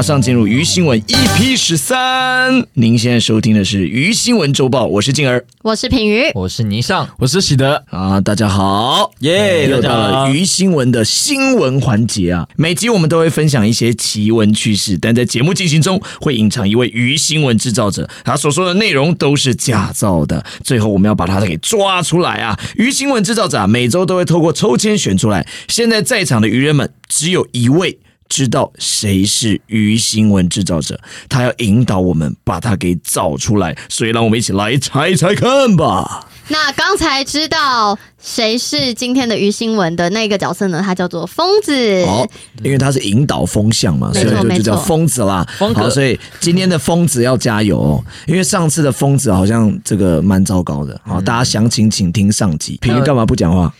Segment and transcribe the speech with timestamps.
[0.00, 2.66] 马上进入鱼新闻 EP 十三。
[2.72, 12.48] 您现在收听的是鱼新闻周报，我是静儿我是品瑜，我是倪尚，我是喜德，啊，大家好，耶又到了鱼新闻的新闻环节啊。
[12.56, 20.42] 每集我们都会分享一些奇闻趣事，但在节目进行中会隐藏一位鱼新闻制造者，他所说的内容都是假造的。
[20.64, 22.58] 最后我们要把他给抓出来啊！
[22.76, 25.46] 鱼新闻制造者啊，每周都会透过抽签选出来。
[25.68, 27.98] 现在在场的鱼人们只有一位。
[28.30, 30.98] 知道谁是鱼新闻制造者，
[31.28, 36.26] 他要引导我们把他给找出来，所以让我们一起来猜猜看吧。
[36.48, 40.82] 那刚才知道谁是今天的鱼新闻的那个角色呢？
[40.84, 42.04] 他叫做疯子。
[42.06, 42.26] 好，
[42.62, 45.46] 因为他是引导风向嘛，所以就就叫疯子啦。
[45.74, 51.00] 好，所以今天的疯子要加油哦，因为上次的疯子好像这个蛮糟糕的。
[51.04, 52.78] 好，大家详情请听上集。
[52.80, 53.72] 平平干嘛不讲话？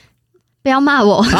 [0.62, 1.24] 不要骂我。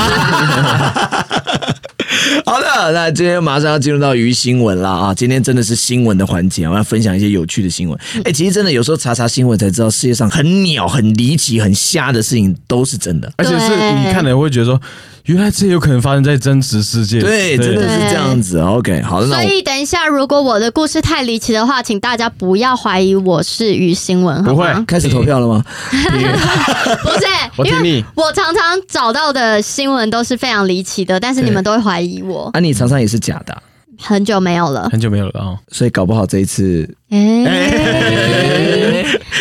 [2.44, 5.14] 好的，那今天马上要进入到鱼新闻了啊！
[5.14, 7.98] 今天真的是新闻的环节，我要分享一些有趣的新闻。
[8.25, 14.81] 哎，其实真的有时候查查新闻才知道，世界上很鸟、很离奇、很瞎的事情都是真的，而且是你看了会觉得说。
[15.30, 18.58] 原来这有可能发生在真实世界，对，真的是这样子。
[18.58, 19.28] OK，好的。
[19.28, 25.64] 所以等一下，如果我的故事太离奇的话，请大家不要怀疑我是于新闻，不会开始投票了吗？
[25.92, 28.04] 不是， 我听你。
[28.16, 32.50] 我常常找到的新闻都是非常离奇的，但是你们都会怀疑我。
[32.52, 33.56] 啊，你常常也是假的。
[34.02, 35.58] 很久没有了，很久没有了啊！
[35.68, 36.88] 所以搞不好这一次，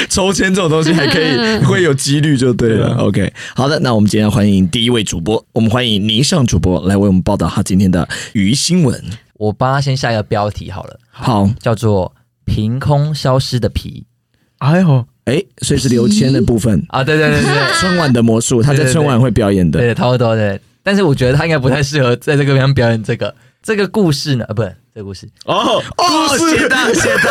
[0.09, 2.95] 抽签这种东西还可以 会有几率就对了。
[2.97, 9.01] OK，好的，那我们今天欢迎第一位主播，我们欢迎霓裳主播来为我们报道他今天的鱼新闻。
[9.35, 12.13] 我帮他先下一个标题好了，好，叫做
[12.45, 14.05] “凭空消失的皮”。
[14.59, 17.01] 哎呦，哎，所以是刘谦的部分啊？
[17.01, 20.59] 对对对对， 春晚的魔术，他在春晚会表演的，对，差不多对。
[20.83, 23.33] 但是我觉得他应该不太适合在这个地方表演这个。
[23.61, 24.45] 这个故事呢？
[24.45, 27.29] 啊，不是这个故事哦哦，写的写的，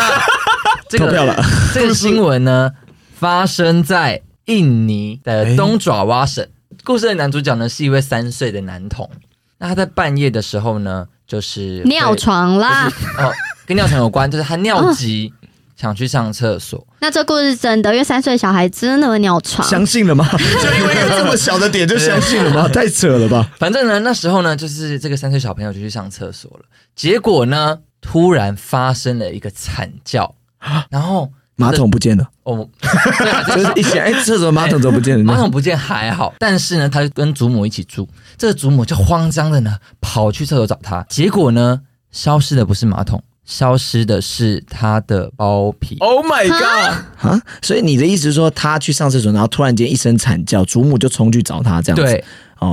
[0.88, 1.42] 这个了。
[1.75, 2.72] 这个新闻呢，
[3.14, 6.47] 发生在印尼的东爪哇省。
[6.84, 9.10] 故事的男主角呢，是一位三岁的男童。
[9.58, 12.86] 那他在半夜的时候呢，就是尿床啦。
[13.19, 13.32] 哦，
[13.66, 15.32] 跟尿床有关，就是他尿急。
[15.81, 17.93] 想去上厕所，那这故事是真的？
[17.93, 20.28] 因为三岁小孩真的会尿床，相信了吗？
[20.34, 22.66] 就因为有这么小的点就相信了吗？
[22.75, 23.49] 太扯了吧！
[23.59, 26.65] 反正呢，那时候呢，就是这个三岁小朋友就去上厕所了，
[26.97, 30.34] 结果呢，突然发生了一个惨叫，
[30.91, 32.28] 然后马桶不见了。
[32.43, 32.69] 哦，
[33.55, 35.22] 就是一想，哎，厕所马桶怎么不见了？
[35.22, 43.22] 马桶不见还好，但是呢，他跟祖母一起住，这个祖母就慌张的呢，跑去厕所找他，结果呢，消失的不是马桶。
[43.48, 45.97] 消失的是他的包皮。
[46.00, 47.26] Oh my god！
[47.26, 52.03] 啊，所以你的意思是说，他去上厕所，然后突然间一声惨叫，祖母就冲去找他，这样子。
[52.03, 52.22] 对，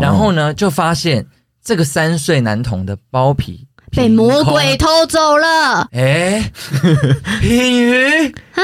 [0.02, 1.26] 然后呢，就发现
[1.64, 5.88] 这个三岁男童的包皮被魔鬼偷走了。
[5.94, 6.52] 哎，
[7.40, 8.62] 品鱼啊。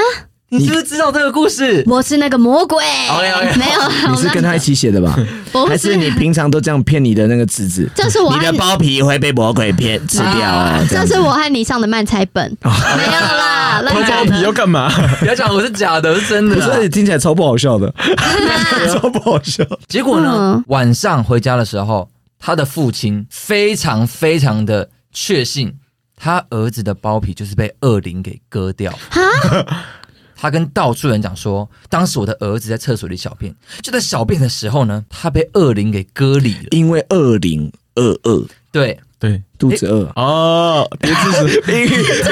[0.53, 1.81] 你是不是知道这个故事？
[1.88, 3.81] 我是那个魔鬼，OK OK，没有，
[4.12, 5.17] 你是跟他一起写的吧？
[5.66, 7.89] 还是你平常都这样骗你的那个侄子？
[7.95, 10.78] 这是我你的包皮会被魔鬼骗吃掉。
[10.90, 13.81] 这是我和你上的漫才本，没有啦。
[13.88, 14.91] 偷包皮要干嘛？
[15.22, 16.59] 不要讲我是假的，是真的。
[16.59, 17.94] 所以听起来超不好笑的，
[18.94, 19.63] 超不好笑。
[19.88, 20.61] 结果呢？
[20.67, 25.73] 晚上回家的时候，他的父亲非常非常的确信，
[26.17, 28.91] 他儿子的包皮就是被恶灵给割掉。
[30.41, 33.53] 他跟到处人讲说，当时我的儿子在厕所里小便，
[33.84, 39.00] 就在小便的时候呢，他被恶灵给割礼了，因为恶灵二二，对。
[39.19, 41.61] 对，肚子饿哦，别自私。
[41.67, 42.31] 美玉刚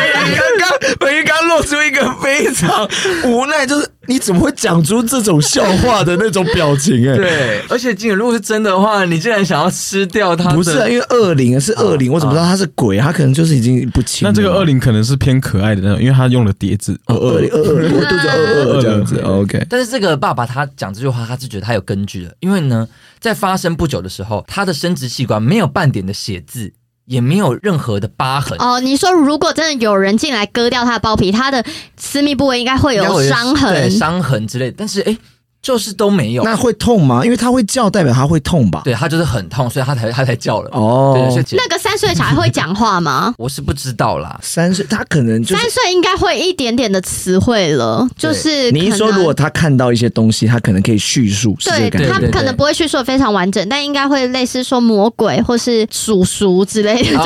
[0.57, 2.89] 刚，美玉刚露出一个非常
[3.25, 7.07] 无奈，就是你怎么会讲出这种笑话的那种表情？
[7.07, 10.49] 哎，对，而且金如果是真的话，你竟然想要吃掉它？
[10.49, 12.97] 不是，因为恶灵是恶灵，我怎么知道他是鬼？
[12.97, 14.27] 他可能就是已经不清。
[14.27, 19.19] 那这个恶灵可能是偏可爱的那种，因为他用了叠字，恶恶恶恶，肚子饿饿这样子。
[19.19, 22.87] OK，但是这个爸爸他讲这句话，他是觉得他有根据的，因为呢，
[23.19, 26.73] 在发生不久的时候，他的生殖器官没有半点的血渍。
[27.09, 28.79] 也没有任何的疤痕哦。
[28.79, 31.65] 你说如果真的有人进来割掉他的包皮，他的
[31.97, 34.75] 私密部位应该会有伤痕、伤痕之类的。
[34.77, 35.17] 但是哎。
[35.61, 37.21] 就是都没有，那会痛吗？
[37.23, 38.81] 因为他会叫，代表他会痛吧？
[38.85, 40.69] 对他就是很痛，所以他才他才叫了。
[40.71, 41.13] 哦，
[41.51, 43.33] 那个三岁小孩会讲话吗？
[43.37, 44.39] 我是不知道啦。
[44.41, 48.07] 三岁他可能就三岁应该会一点点的词汇了。
[48.17, 51.55] 就是你一说，如果他看到一些东西，他可能可以叙述。
[51.65, 57.17] 对，他可能不会叙述的非常完整，但应该会类似说魔鬼或是叔叔之类的，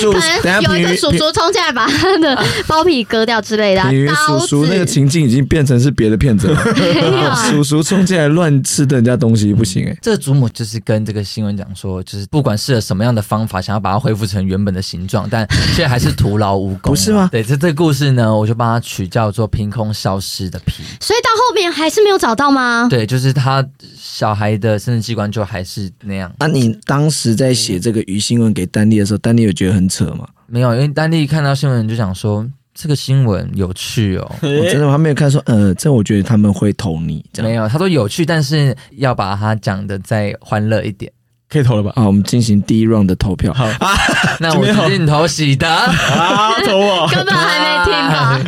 [0.00, 3.82] 就是可能有一个叔叔冲进来把他的包皮割掉之类的。
[4.26, 6.64] 叔叔那个情境已经变成是别的片子了。
[7.50, 7.81] 叔叔。
[7.82, 9.96] 不冲进来乱吃的人家东西不行哎。
[10.00, 17.28] 这个祖母就是跟这个新闻讲说，就是不管试了什么样的方法，想要把它恢复成原本的形状，但却还是徒劳无功， 不是吗？
[17.32, 20.82] 对，这这个故事呢，我就帮他取叫做“凭空消失的皮”。
[21.00, 22.86] 所以到后面还是没有找到吗？
[22.88, 26.32] 对，就是他小孩的生殖器官就还是那样。
[26.38, 30.28] 那你当时在写这个鱼新闻给丹丽的时候，丹丽有觉得很扯吗？
[30.46, 32.48] 没有，因为丹丽看到新闻就想说。
[32.74, 41.12] 这个新闻有趣哦， 我真的还没有看说，呃，这我觉得他们会投你，没有，他说有趣，但是要把它讲的再欢乐一点，
[41.48, 41.92] 可以投了吧？
[41.94, 43.68] 啊，我们进行第一 round 的投票，好，
[44.40, 48.40] 那我决定投喜的，啊，投我， 根本还没听吧？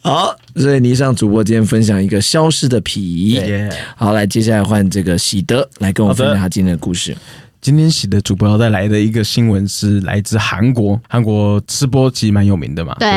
[0.00, 3.40] 好，所以你上主播今天分享一个消失的皮，
[3.96, 7.16] 好，来接下来换这个喜德来跟我分享他今天的故事。
[7.62, 12.92] 今天喜的主播要带来的一个新闻是来自韩国，韩国吃播其实蛮有名的嘛。
[12.98, 13.08] 对，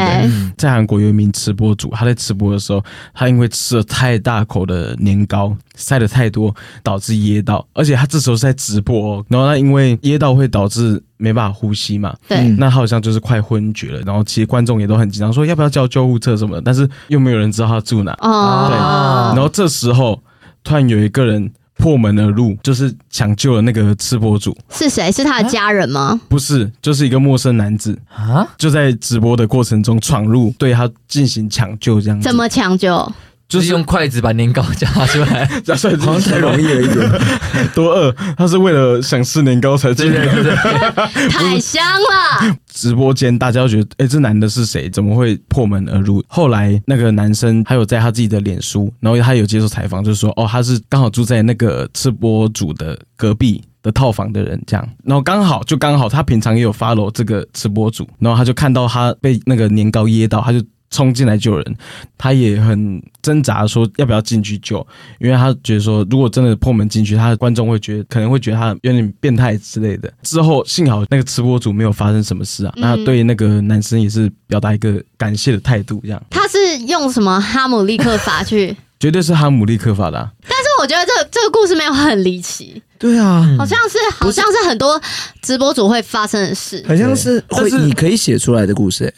[0.55, 2.79] 在韩国有一名吃播主，他在吃播的时候，
[3.11, 12.15] 他因为吃了太大口的年糕，塞的太多，导致噎到，而且他这时候是在直播，哦，然后他因为噎到会导致没办法呼吸嘛。
[12.27, 18.11] 对，那他好像就是快昏厥了，然后其实观众也都很紧张，说要不要叫救护车什么的，但是又没有人知道他住哪。
[18.19, 20.21] 哦，对，然后这时候
[20.63, 21.51] 突然有一个人。
[21.77, 24.55] 破门而入，就是抢救了那个吃播主。
[24.69, 25.11] 是谁？
[25.11, 26.19] 是他的家人吗？
[26.29, 28.47] 不是，就是一个陌生男子啊！
[28.57, 33.11] 就在直播的过程中闯入，对他进行抢救，这样怎么抢救？
[33.47, 37.09] 就是用筷子把年糕夹出来， 夹出来好像太容易了一点。
[37.75, 40.55] 多饿，他是为了想吃年糕才进来的。
[41.29, 42.57] 太香了！
[42.67, 44.89] 直播间大家都觉得，哎，这男的是谁？
[44.89, 46.23] 怎么会破门而入？
[46.27, 54.89] 后来那个男生还有在他自己的脸书，然后他有接受采访，就是说，哦，他是刚好住在那个吃播主的隔壁的套房的人，这样。
[55.03, 60.61] 然后刚好就刚好，他平常也有 follow 这个吃播主，然后他就看到他被那个年糕噎到，他就。
[60.95, 61.75] 冲进来救人，
[62.17, 64.85] 他也很挣扎，说要不要进去救，
[65.19, 70.09] 因为他觉得说，如果真的破门进去，他的观众会觉得可能会觉得他有点变态之类的。
[70.21, 76.23] 之后幸好那个吃播主没有发生什么事啊，那对那个男生也是表达一个感谢的态度，这样。
[76.31, 78.73] 他是用什么哈姆立克法去？
[78.97, 80.31] 绝对是哈姆立克法的。
[80.43, 82.81] 但是我觉得这这个故事没有很离奇。
[82.97, 84.99] 对啊，好像是好像是很多
[85.41, 89.13] 直播主会发生的事，好像是会你可以写出来的故事。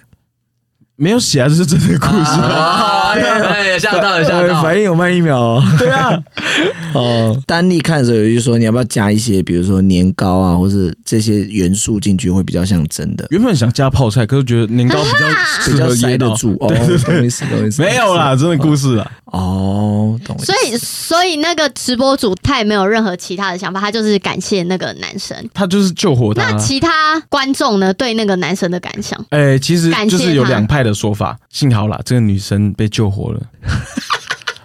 [0.97, 2.31] 没有写啊，这是真的故事。
[2.41, 5.63] 哎，吓到了， 吓到了，反应有慢一秒哦。
[5.77, 6.19] 对啊，
[6.97, 13.25] 哦，丹尼看的时候有就说，你要不要加一些，比如说年糕啊，或是这些元素进去，会比较像真的。
[13.29, 15.27] 原本想加泡菜，可是觉得年糕比较
[15.71, 16.57] 比较塞得住。
[16.59, 16.67] 哦，
[17.05, 17.81] 懂意思， 懂意思。
[17.81, 19.11] 没有啦，真的故事啦。
[19.25, 20.37] 哦，懂。
[20.39, 26.49] 所以，所以那个直播主他也没有任何其他的想法，他就是感谢那个男生，他就是救活他。
[26.49, 27.93] 那其他观众呢？
[27.93, 29.19] 对那个男生的感想？
[29.29, 31.37] 哎，其实就是有两派的说法。
[31.49, 33.41] 幸好啦，这个女生被救活了。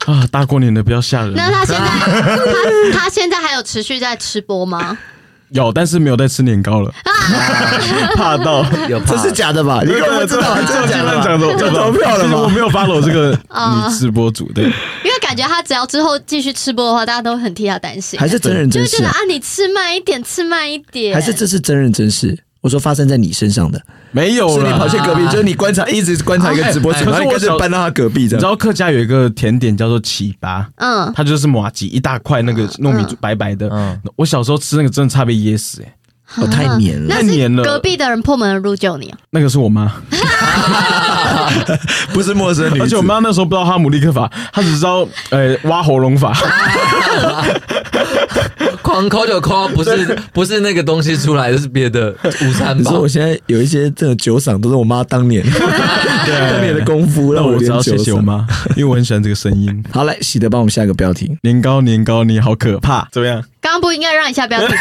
[0.06, 1.34] 啊，大过年的不要吓人。
[1.34, 1.82] 那他现在，
[2.92, 4.98] 他他现在还有持续在吃播吗？
[5.50, 6.90] 有，但是没有在吃年糕了，
[8.16, 9.82] 怕到有，这是假的吧？
[9.84, 10.56] 你怎么知道？
[10.62, 12.38] 这是假的，讲的就投票了吗？
[12.38, 14.70] 我没有 follow 这个女直播主，对，因
[15.10, 18.92] 为感觉他只要之后继续吃播的话，大家都很替他担心，还是真人真事？
[18.92, 22.38] 就觉得啊，你吃慢一点，吃慢一点，还是这是真人真事？
[22.62, 23.78] 我说发生在你身上的
[24.12, 28.22] 没有，是你跑去隔壁，就是你观察，一直观察一个直播主，然后开始搬到他隔壁。
[28.22, 35.94] 你知道客家有一个甜点叫做糍粑，嗯，它就是麻吉一大块那个糯米白白的，嗯，我小时候吃那个真的差被噎死，哎。
[36.36, 37.62] 哦，太黏了，太黏了。
[37.62, 39.92] 隔壁的人破门而入救你那个是我妈，
[42.14, 42.80] 不是陌生女。
[42.80, 46.32] 而且我妈那时候不知道哈姆立克法，她只知道呃挖喉咙法。
[48.82, 52.74] 狂抠就抠，不是不是那个东西出来，是别的午餐吧。
[52.78, 59.82] 你说我现在有一些这种酒嗓，都是我妈当年 当年的功夫，让我知道谢谢我妈，因为我很喜欢这个声音。
[59.92, 63.42] 好，来喜德帮我们下一个标题：年糕年糕，你好可怕，怎么样？
[63.60, 64.74] 刚刚不应该让你下标题。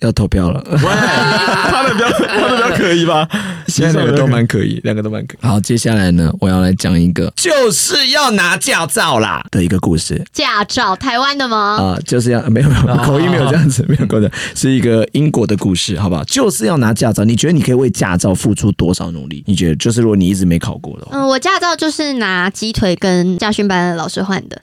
[0.00, 3.28] 要投票了， 他的标他的标可以吧？
[3.68, 5.46] 现在两个都蛮可以，两个都蛮可以。
[5.46, 10.24] 好，接下来呢，我要来讲一个就是要拿驾照啦的一个故事。
[10.32, 11.76] 驾照，台湾的吗？
[11.76, 16.24] 啊，就是要没有没有口音没有这样子，没有口音，是一个英国的故事，好不好？
[16.24, 19.44] 就是要拿驾照，你觉得你可以为驾照付出多少努力？
[19.46, 24.60] 你觉得就是如果你一直没考过的话，嗯，我驾照就是拿鸡腿跟驾训班的老师换的。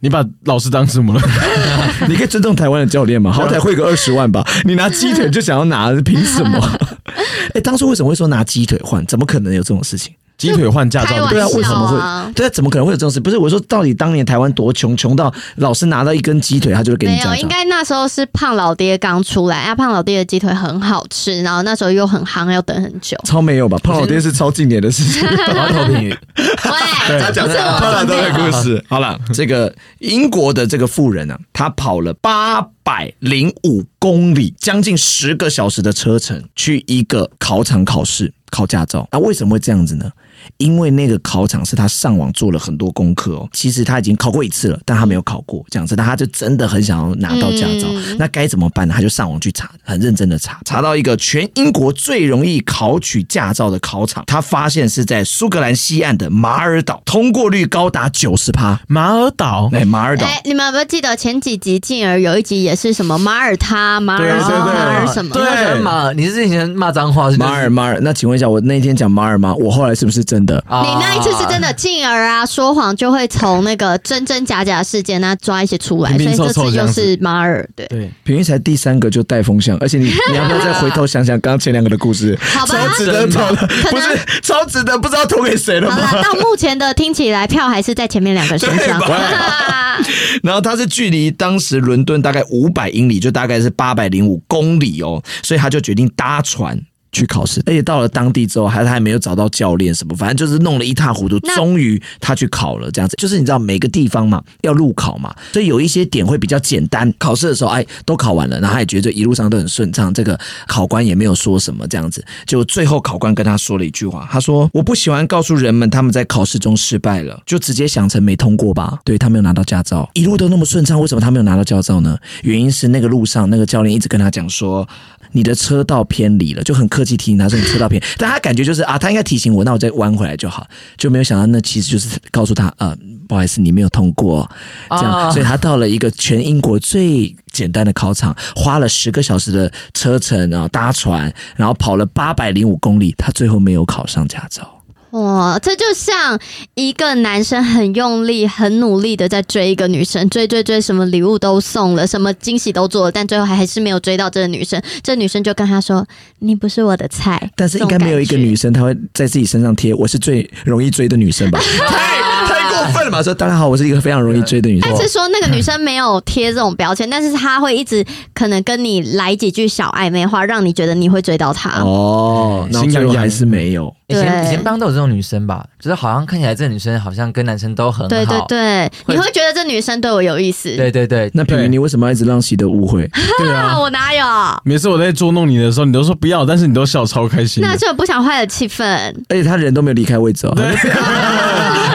[0.00, 1.20] 你把老师当什么了？
[2.08, 3.32] 你可以尊重台湾的教练吗？
[3.32, 4.46] 好歹会个二十万吧。
[4.64, 6.58] 你拿鸡腿就想要拿，凭什么？
[7.54, 9.04] 哎，当初为什么会说拿鸡腿换？
[9.06, 10.14] 怎么可能有这种事情？
[10.36, 12.32] 鸡腿换驾照，对啊，为什么会？
[12.32, 13.18] 对啊，怎么可能会有这种事？
[13.18, 23.16] 不是我说，到底当年台湾多穷，穷到老师拿到一根鸡腿，他就会给你没有，应该那时候是胖老爹刚出来啊，胖老爹的鸡腿很好吃，然后那时候又很夯，要等很久。
[23.24, 23.76] 超没有吧？
[23.82, 25.26] 胖老爹是超近年的事情。
[25.26, 28.80] 头头评语，对，他 讲胖老爹的故事。
[28.88, 39.06] 好了，这个英国的这个富人呢，他跑了八百零五公里，将近十个小时的车程，去一个考场考试考驾照。
[39.12, 40.10] 那为什么会这样子呢？
[40.58, 47.88] 因为那个考场是他上网做了很多功课哦，其实他已经考过一次了，但他没有考过这样子，那他就真的很想要拿到驾照。
[48.18, 48.94] 那该怎么办呢？
[48.94, 58.80] 他就上网去查，很认真的查，查到一个全英国最容易考取驾照的考场，他发现是在苏格兰西岸的马尔岛，通过率高达九十趴。
[58.88, 65.32] 马尔岛，哎，马尔岛，哎你们有没有记得前几集进而有一集也是什么马尔他、马尔马尔什么？
[65.32, 67.98] 对，马，你是以前骂脏话是马尔马尔？
[68.00, 69.54] 那请问一下，我那天讲马尔吗？
[69.54, 70.62] 我后来是不是真的？
[70.68, 82.38] 你那一次是真的，进而啊说谎就会从那个真真假假事件那抓一些出来，所以这次就是马尔对对，平玉才第三个就带风向，而且你你要不要再回头想想刚刚前两个的故事？
[82.52, 85.90] 好吧，超值得投的，不是超值得，不知道投给谁了。
[85.90, 89.00] 好了，到目前的听起来票还是在前面两个身上。
[90.44, 96.78] 然后他是距离当时伦敦大概五百英里，就大概是八百零五公里哦，所以他就决定搭船。
[97.12, 101.38] 去考试，而且到了当地之后，还他还没有找到教练什么，反正就是弄了一塌糊涂。
[101.56, 107.12] 终于他去考了，这样子，就是你知道每个地方嘛要路考嘛，所以有一些点会比较简单。
[107.18, 110.12] 考试的时候，哎，都考完了，然后他也觉得一路上都很顺畅。
[110.12, 122.18] 这个考官也没有说什么，这样子，就最后考官跟他说了一句话，他说：“我不喜欢告诉人们他们在考试中失败了，就直接想成没通过吧。”对他没有拿到驾照，一路都那么顺畅，为什么他没有拿到驾照呢？
[122.42, 124.86] 原因是那个路上那个教练一直跟他讲说。
[125.32, 130.66] 你的车道偏离了，就很客气提醒他说你车道偏， 但他感觉就是啊，他应该提醒我，那我再弯回来就好，
[130.96, 132.96] 就没有想到那其实就是告诉他呃，
[133.28, 134.48] 不好意思，你没有通过，
[134.90, 144.77] 这样，所以他到了一个全英国最简单的考场，花了十个小时的车程，然后搭船，然后跑了八百零五公里，他最后没有考上驾照。
[145.10, 146.38] 哇，这就像
[146.74, 154.80] 一个男生很用力、很努力的在追一个女生，追追追，什么礼物都送了，什么惊喜都做了，但最后还还是没有追到这个女生。
[155.02, 156.06] 这女生就跟他说
[156.40, 157.40] ：“你不是我的菜。
[157.56, 161.58] ”但是应该没有一个女生，她会在自己身上贴“我是最容易追的女生”吧？
[161.88, 162.57] 太太
[162.88, 163.22] 过分了嘛！
[163.22, 164.90] 说大家好，我是一个非常容易追的女生。
[164.90, 168.04] 但是说那个女生没有贴这种标签， 但是她会一直
[168.34, 171.80] 可能跟你来几句小暧昧话，让你觉得你会追到她。
[171.82, 173.94] 哦，那最后还是没有。
[174.08, 181.30] 以前以前班都有这种女生吧，就是好像看起来这女生好像跟男生都很好，对对对，你会觉得这女生对我有意思，对对对。
[181.34, 183.06] 那平平，你为什么要一直让喜德误会？
[183.38, 184.24] 对啊，我哪有？
[184.64, 187.62] 每次我在捉弄你的时候，你都说不要，但是你都笑超开心。
[187.62, 188.82] 那就不想坏了气氛。
[189.28, 190.64] 而且他人都没有离开位置哦，对，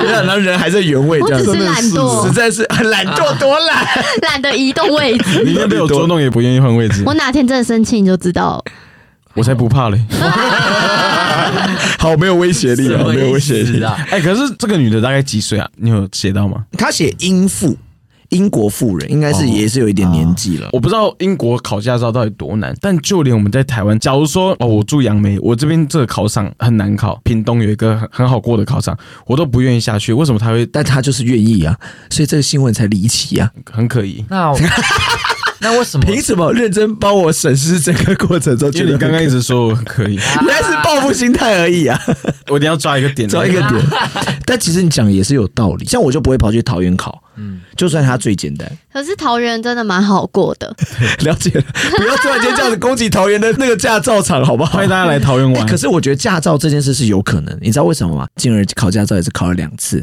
[0.05, 3.85] 然后人还在原位，这样只是懒惰，实在是懒惰，多懒，
[4.21, 5.43] 懒得移动位置。
[5.43, 7.03] 你被我捉弄也不愿意换位置。
[7.05, 8.63] 我哪天真的生气，你就知道。
[9.35, 9.99] 我才不怕嘞！
[11.97, 13.97] 好，没有威胁力啊，没有威胁力啊！
[14.11, 15.67] 哎，可是这个女的大概几岁啊？
[15.77, 16.63] 你有写到吗？
[16.77, 17.75] 她写英妇，
[18.29, 20.69] 英国富人，应该是也是有一点年纪了。
[20.71, 30.13] 我不知道英国考驾照到底多难，但就连我们在台湾，假如说哦，我住杨梅，我这边这个考场很难考，屏东有一个很很好过的考场，我都不愿意下去。
[30.13, 30.65] 为什么他会？
[30.65, 31.77] 但他就是愿意啊，
[32.09, 34.23] 所以这个新闻才离奇啊，很可疑。
[34.29, 34.53] 那。
[35.61, 36.05] 那为什么？
[36.05, 38.69] 凭什么认真帮我审视这个过程中？
[38.69, 41.97] 就你刚刚一直说我可以， 那是报复心态而已啊！
[42.49, 43.81] 我一定要抓一个点，抓一个点。
[44.45, 47.22] 但其实你讲也是有道理，像我就不会跑去桃园考。
[47.35, 50.67] 嗯，就算它最简单，可是桃园真的蛮好过的。
[51.25, 51.63] 了解了，
[51.97, 54.73] 不要突然间这样子攻击桃园的那个驾照厂，好不好？
[54.73, 55.65] 欢迎大家来桃园玩。
[55.67, 58.27] 可是我觉得驾照这件事是有可能，你知道为什么吗？
[58.35, 59.97] 进而考驾照也是考了两次，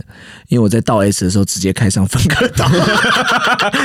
[0.49, 2.69] 因为我在倒 S 的时候直接开上分割岛，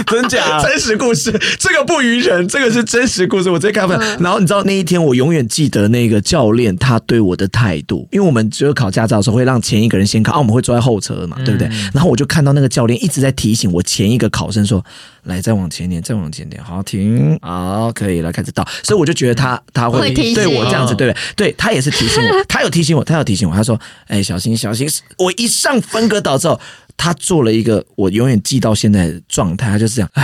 [0.08, 0.60] 真假？
[0.64, 3.50] 真实故事，这个不愚人，这个是真实故事。
[3.50, 11.68] 我直接开分，然后你知道那一天我永远记得那个教练他对我的态度，因为我们只有考驾照的时候会让前一个人先考，啊，我们会坐在后车嘛，对不对？
[11.94, 14.84] 然后我就看到那个教练一直在提醒我前一个考生说
[15.24, 21.50] ：“来，再往前点，再往前点，好停，好，可以了，开始倒。”所以我就觉得他他会对我这样子，对不对？
[21.50, 24.88] 对他也是提醒我， 他有提醒我，他有提醒我，他说：“哎，小心，小心！”
[25.20, 26.60] 我一上分隔岛之后，
[26.98, 30.10] 他做了一个我永远记到现在的状态，他就是这样。
[30.14, 30.24] 哎，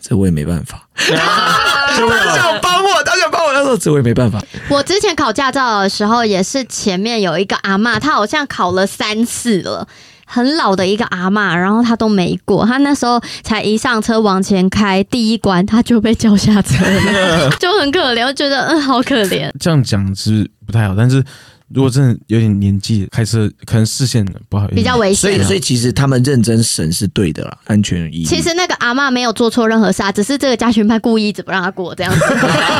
[0.00, 0.88] 这我也没办法。
[0.94, 9.86] 他想帮我，他想帮我，他说：“这我也没办法。”我之前考驾照的时候，也是前面有一个阿妈，她好像考了三次了。
[10.32, 19.50] 很老的一个阿嬷，然后她都没过，她那时候才一上车往前开，第一关她就被叫下车了， 就很可怜，我觉得嗯好可怜。
[19.60, 21.22] 这样讲是不太好，但是
[21.74, 25.16] 如果真的有点年纪，开车可能视线不好，比较危险。
[25.16, 28.24] 所以，所以其实他们认真审是对的啦，安全意义。
[28.24, 32.20] 其实那个阿嬷没有做错任何事，啊，只是这个家训班故意一直不让他过这样子，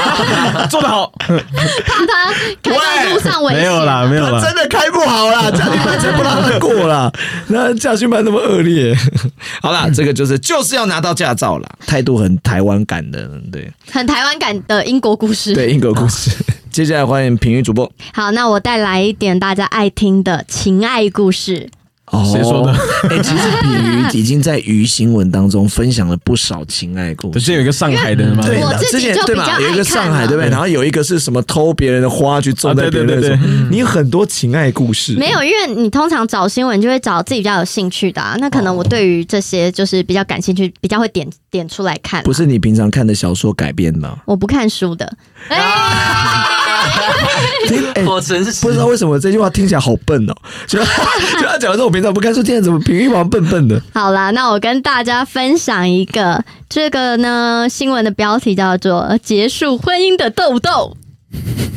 [0.71, 2.33] 做得好，怕他
[2.63, 3.63] 开在路上危险。
[3.63, 7.11] 没有啦，没有啦，真的开不好啦，家训班才不让他过啦。
[7.49, 8.95] 那家训班那么恶劣，
[9.63, 15.55] 好啦，这个就是就是要拿到驾照啦，态度很台湾感的，对很台湾感的英国故事。
[15.55, 16.31] 对，英国故事。
[16.73, 17.91] 接下来欢迎评语主播。
[18.15, 21.69] 好，那我带来一点大家爱听的情爱故事。
[22.07, 22.73] 哦谁说的？
[23.09, 27.33] 哎、其实品瑜已经在鱼新闻当中分享了不少情爱故事。
[27.33, 28.43] 不是有一个上海的吗？
[28.45, 28.61] 对，
[28.91, 29.59] 之前就对吧？
[29.61, 30.51] 有一个上海对不对？
[30.51, 35.15] 然后有一个是什么偷别人的花去种在啊别人的手对对对，你有很多情爱故事。
[35.15, 42.23] 没有，因为你通常找新闻就会找自己比较有兴趣的、啊，那可能我对于这些就是比较感兴趣，比较会点点出来看。
[42.25, 44.19] 不，是你平常看的小说改编吗？
[44.27, 45.11] 我不看书的。
[45.49, 45.57] 听
[47.95, 50.35] 哎好诚实，不知道为什么这句话听起来好笨哦，
[50.67, 50.79] 就
[51.41, 53.81] 就他讲的是我平常不看书，现在怎么评语好像笨笨的？
[53.95, 60.97] 好啦，那我跟大家分享一个，这个呢新闻的标题叫做“结束婚姻的豆豆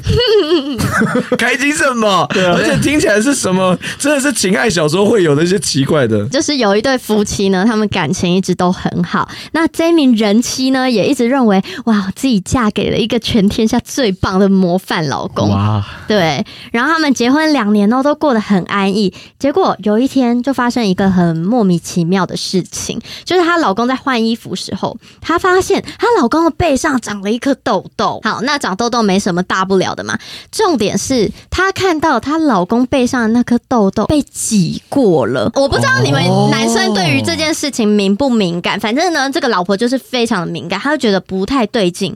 [1.37, 2.27] 开心什么？
[2.35, 3.77] 而且听起来是什么？
[3.97, 6.25] 真的是情爱小说会有的一些奇怪的”，。
[6.29, 9.27] 就是有一对夫妻呢，他们感情一直都很好。
[9.51, 15.49] 那这名人妻呢，也一直认为哇，自己嫁给了一个全天下最棒的模范老公。
[15.49, 19.13] 哇，对，然后他们结婚两年哦，都过得很安逸。
[19.39, 28.19] 结果有一天就发生一个很莫名其妙的事情，就是她老公在换衣服时候，她发现她老公的背上长了一颗痘痘。
[28.23, 30.19] 好，那长痘痘没什么大不了的嘛，
[30.51, 35.49] 重点是她看到她老公背上的那颗痘痘被挤过了。
[35.55, 36.21] 我不知道你们
[36.51, 42.15] 男生对于这件事情敏不敏感，反正呢，这个老婆就是非常的敏感，她就觉得不太对劲。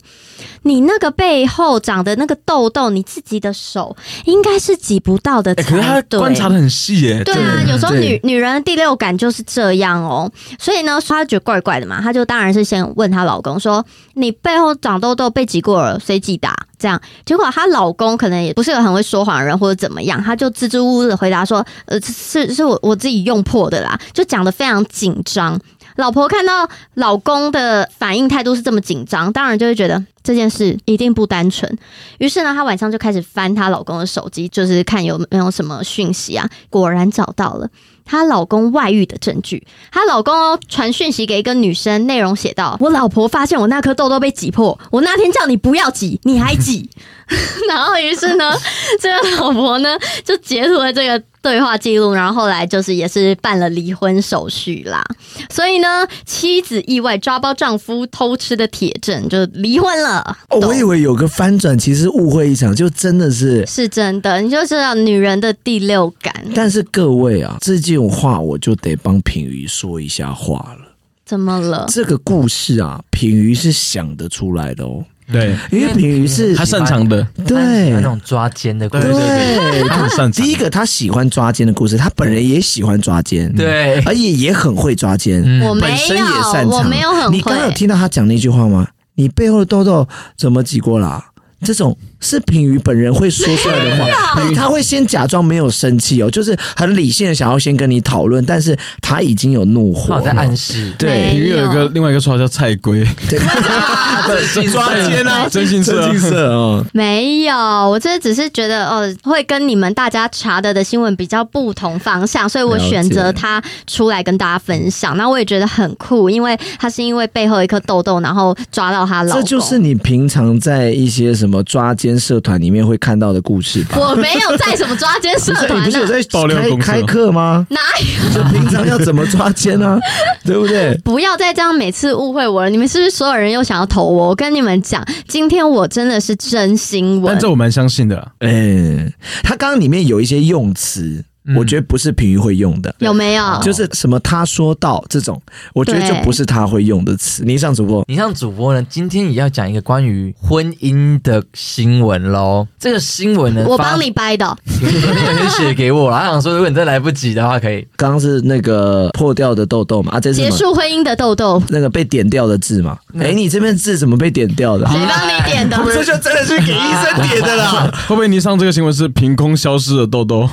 [0.63, 6.19] 你那个背后长的那个痘痘，你自己的手应该是挤不到的可是他对。
[6.19, 10.29] 观察的很细耶，对啊，有时候女女人的第六感就是这样哦，
[10.59, 13.83] 所以呢，她觉得怪怪的嘛，她就当然是先问她老公说
[14.15, 25.59] ：“你背后长痘痘被挤过了，谁挤的啊、这样，结果她老公可能也不是个很会说谎的人，或者怎么样，他就支支吾吾的回答说：“呃，是是我我自己用破的啦。”就讲的非常紧张。
[25.99, 31.77] 老婆看到老公的反应态度是这么紧张，当然就会觉得这件事一定不单纯。
[32.19, 36.49] 于是呢，她晚上就开始翻她老公的手机，就是看有没有什么讯息啊。
[36.69, 37.67] 果然找到了
[38.05, 39.67] 她老公外遇的证据。
[39.91, 46.89] 她老公哦传讯息给一个女生，内容写道：“我老婆发现我那颗痘痘被挤破，我那天叫你不要挤，你还挤。
[47.67, 48.53] ”然后于是呢，
[49.01, 55.03] 这个老婆呢就截图了这个对话记录，然后后来就是也是办了离婚手续啦。
[55.49, 60.37] 所以呢，妻子意外抓包丈夫偷吃的铁证，就离婚了。
[60.49, 63.65] 哦，我以为有个翻转，其实误会一场，就真的是。
[63.65, 70.85] 是真的，你就知道女人的第六感但是各位啊，这句话我就得帮品瑜说一下话了。
[71.25, 71.85] 怎么了？
[71.87, 80.31] 这个故事啊，品瑜是想得出来的哦，对，因为品鱼是他擅长的，对那种抓奸的故对事，对，他很擅长。
[80.31, 86.79] 第一个他喜欢抓奸的故事，他本人也喜欢抓奸，对，而且也很会抓奸，嗯我没本身也擅有，长。
[86.79, 87.71] 我没有很你刚刚有。
[87.73, 88.87] 听到他讲那句话吗？
[89.15, 91.23] 你背后的痘痘怎么挤过啦、
[91.61, 94.07] 这种是品瑜本人会说出来的话，
[94.55, 100.29] 他会先假装没有生气哦，就是很理性的想要先跟你讨论，但是他已经有怒火在。
[100.39, 103.37] 暗示，对体育有一个另外一个绰号叫菜龟，对
[104.71, 106.85] 抓奸啊，真心社真心社哦。
[106.93, 115.17] 没有，我这只是觉得哦，会跟你们大家查的的新闻比较不同方向，所以我选择他出来跟大家分享。
[115.17, 119.41] 那我也觉得很酷，因为他是因为背后一颗痘痘，然后抓到他老公。
[119.41, 123.97] 这就是你平常在一些什么抓奸社团里面会看到的故事吧？
[123.99, 127.67] 我没有在什么抓奸社团呢、不是有在爆料公开开课吗？
[127.69, 128.33] 哪有？
[128.33, 129.99] 就平常要怎么抓奸啊？
[130.45, 130.97] 对不对？
[131.03, 132.69] 不要再这样每次误会我了！
[132.69, 134.29] 你们是不是所有人又想要投我？
[134.29, 137.39] 我跟你们讲，今天我真的是真新闻但。
[137.39, 138.31] 这我蛮相信的啦。
[138.39, 139.11] 嗯，
[139.43, 142.93] 他刚刚里面有一些用词，嗯我觉得不是平瑜会用的。
[142.99, 143.59] 有没有？
[143.61, 145.41] 就是什么他说到这种，
[145.73, 147.43] 我觉得就不是他会用的词。
[147.43, 152.67] 你上主播，你像主播呢，今天也要讲一个关于婚姻的新闻喽。
[152.79, 154.57] 这个新闻呢，我帮你掰的。
[154.81, 157.85] 有 人写给我了，他想说，如果你再来不及的话，可以。
[157.95, 160.13] 刚刚是那个破掉的痘痘嘛？
[160.13, 160.51] 啊，这是结？
[160.51, 162.97] 束婚姻的痘痘，那个被点掉的痣嘛？
[163.19, 164.85] 哎、你这边痣怎么被点掉的？
[164.87, 165.77] 谁帮你点的？
[165.93, 167.91] 这就真的是给医生点的啦。
[168.07, 170.47] 会不会你上这个新闻是凭空消失的痘痘？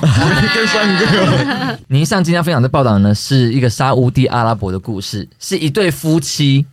[0.53, 0.86] 跟上
[1.87, 6.65] 您上今天分享的报道呢，是一个沙乌地阿拉伯的故事，是一对夫妻，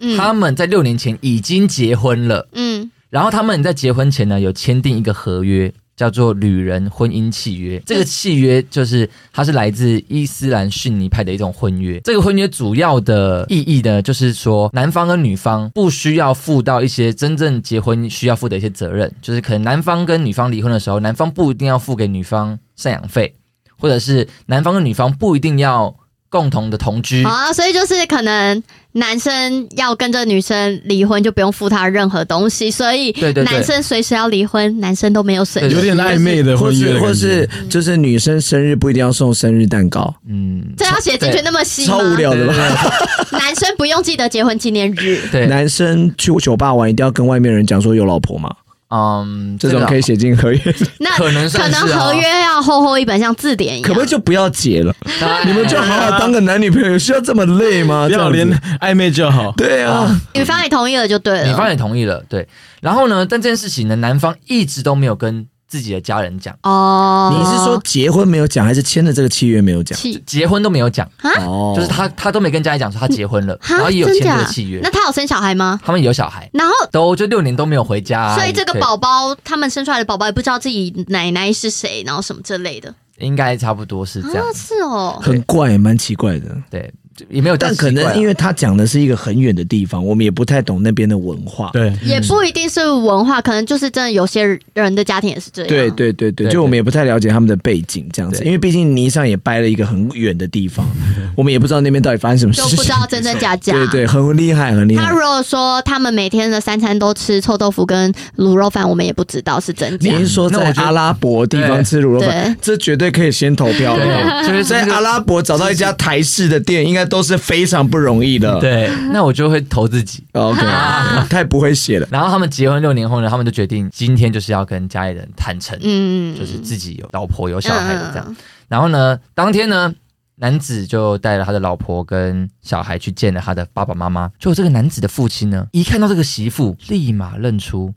[0.00, 7.80] 嗯他们在六年前已经结婚了，嗯然后他们在结婚前呢有签订一个合约，叫做旅人婚姻契约。
[7.86, 11.98] 这个契约就是它是来自伊斯兰逊尼派的一种婚约。
[12.00, 23.32] 这个婚约主要的意义呢，就是说男方跟女方不需要负到一些真正结婚需要负的一些责任，就是可能男方跟女方离婚的时候，男方不一定要付给女方赡养费，
[23.78, 25.94] 或者是男方跟女方不一定要
[26.28, 27.24] 共同的同居。
[27.24, 28.62] 好啊，所以就是可能
[28.92, 35.76] 男生要跟这女生离婚，就不用付他任何东西，所以对对对男生随时要离婚，男生都没有损失。
[35.76, 42.04] 有点暧昧的或婚约的感觉，是或是就是女生生日不一定要送生日蛋糕，嗯，这要写进去那么细吗超？
[42.04, 42.54] 无聊的吧？
[43.32, 45.20] 男生不用记得结婚纪念日。
[45.30, 48.50] 对，男生去酒吧玩一定要跟外面人讲说有老婆吗？
[48.88, 50.60] 嗯，这种可以写进合约，
[51.00, 53.88] 那可能可能合约要厚厚一本，像字典一样。
[53.88, 54.94] 可不可以就不要结了？
[55.20, 58.06] 哎你们就好好当个男女朋友，需要这么累吗？
[58.06, 59.52] 不要连这样子暧昧就好。
[59.56, 61.46] 对啊，女方也同意了就对了。
[61.46, 62.46] 女方也同意了，对。
[62.80, 69.98] 然后呢，但这件事情呢，男方一直都没有跟自己的家人讲，哦，你是说结婚没有讲，还是签的这个契约没有讲？
[69.98, 71.08] 气结婚都没有讲，
[71.44, 71.74] 哦。
[71.76, 74.80] 就是他他都没跟家里讲说他结婚了，然后也有签这个契约。
[74.82, 75.80] 那，他有生小孩吗？
[75.84, 82.94] 他们有小孩，然后，都就六年都没有回家啊、所以这个宝宝他们生出来的宝宝也不知道自己奶奶是谁，然后什么之类的。
[83.18, 84.44] 应该差不多是这样。
[84.44, 85.18] 啊，，是哦。
[85.22, 86.54] 很怪，蛮奇怪的。
[86.70, 91.70] 对，就也没有这但可能因为他讲的是一个很远的地方，我们也不太懂那边的文化。
[91.72, 95.68] 对，也不一定是文化，可能就是真的有些人的家庭也是这样。
[95.68, 100.86] 对对对对，就我们也不太了解他们的背景这样子，因为毕竟尼上也掰了一个很远的地方，
[101.36, 103.72] 我们也不知道那边到底发生什么事情，就不知道真真假假。
[103.72, 105.10] 对对，很厉害，很厉害他。
[105.10, 110.10] 如果说他们每天的三餐都吃臭豆腐跟卤肉饭，我们也不知道是真假。
[110.12, 114.04] 你是说在阿拉伯地方吃卤肉饭，这绝对可以先投票的。
[114.04, 118.60] 对，就 是在阿拉伯找到一家台式的店，应该都是非常不容易的。
[118.60, 120.22] 对，那我就会投自己。
[120.32, 120.60] ，OK，
[121.30, 122.06] 太不会写了。
[122.10, 128.26] 然后他们结婚六年后呢，他们就决定今天就是要跟家里人坦诚，嗯，就是自己有老婆有小孩的这样。
[128.28, 128.36] 嗯
[128.68, 129.94] 然后呢，当天呢，
[130.34, 134.28] 男子就带了他的老婆跟小孩去见了他的爸爸妈妈。
[134.40, 137.94] 就这个男子的父亲呢，一看到这个媳妇，立马认出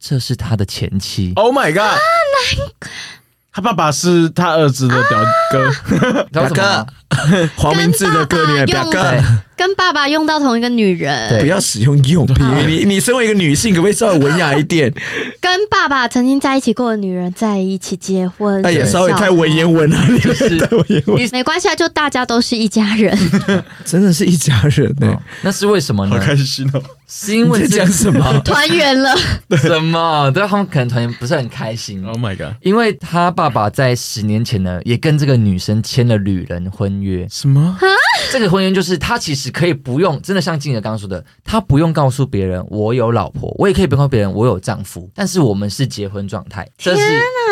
[0.00, 1.32] 这是他的前妻。
[1.36, 2.00] Oh my god！
[3.52, 6.86] 他爸爸是他儿子的表哥，你知道为什么吗？
[7.56, 9.22] 黄明志的歌里面表哥跟爸爸对，
[9.56, 12.36] 跟爸爸用到同一个女人，对不要使用用品。
[12.66, 14.92] 你你身为一个女性，可不可以稍微文雅一点？
[15.40, 19.66] 跟爸爸曾经在一起过的女人在一起结婚，那也，稍微太文言。
[19.66, 23.16] 文了，你就是太文言文，没关系啊，就大家都是一家人。
[23.84, 25.22] 真的是一家人呢哦。
[25.42, 26.18] 那是为什么呢好？
[26.18, 26.82] 开心哦！
[27.08, 28.40] 是因为讲什么？
[28.44, 29.14] 团圆了，
[29.58, 30.30] 什么？
[30.32, 32.04] 对，他们可能团圆不是很开心。
[32.06, 32.54] Oh my god！
[32.62, 37.26] 因为他爸爸在十年前呢，也跟这个女生签了旅人婚约。
[37.30, 37.76] 什么？
[38.32, 47.02] 这个婚姻就是他其实可以不用，真的像静儿刚刚说的，他不用告诉别人我有老婆，我也可以不用告诉别人我有丈夫，但是我们是结婚状态，这是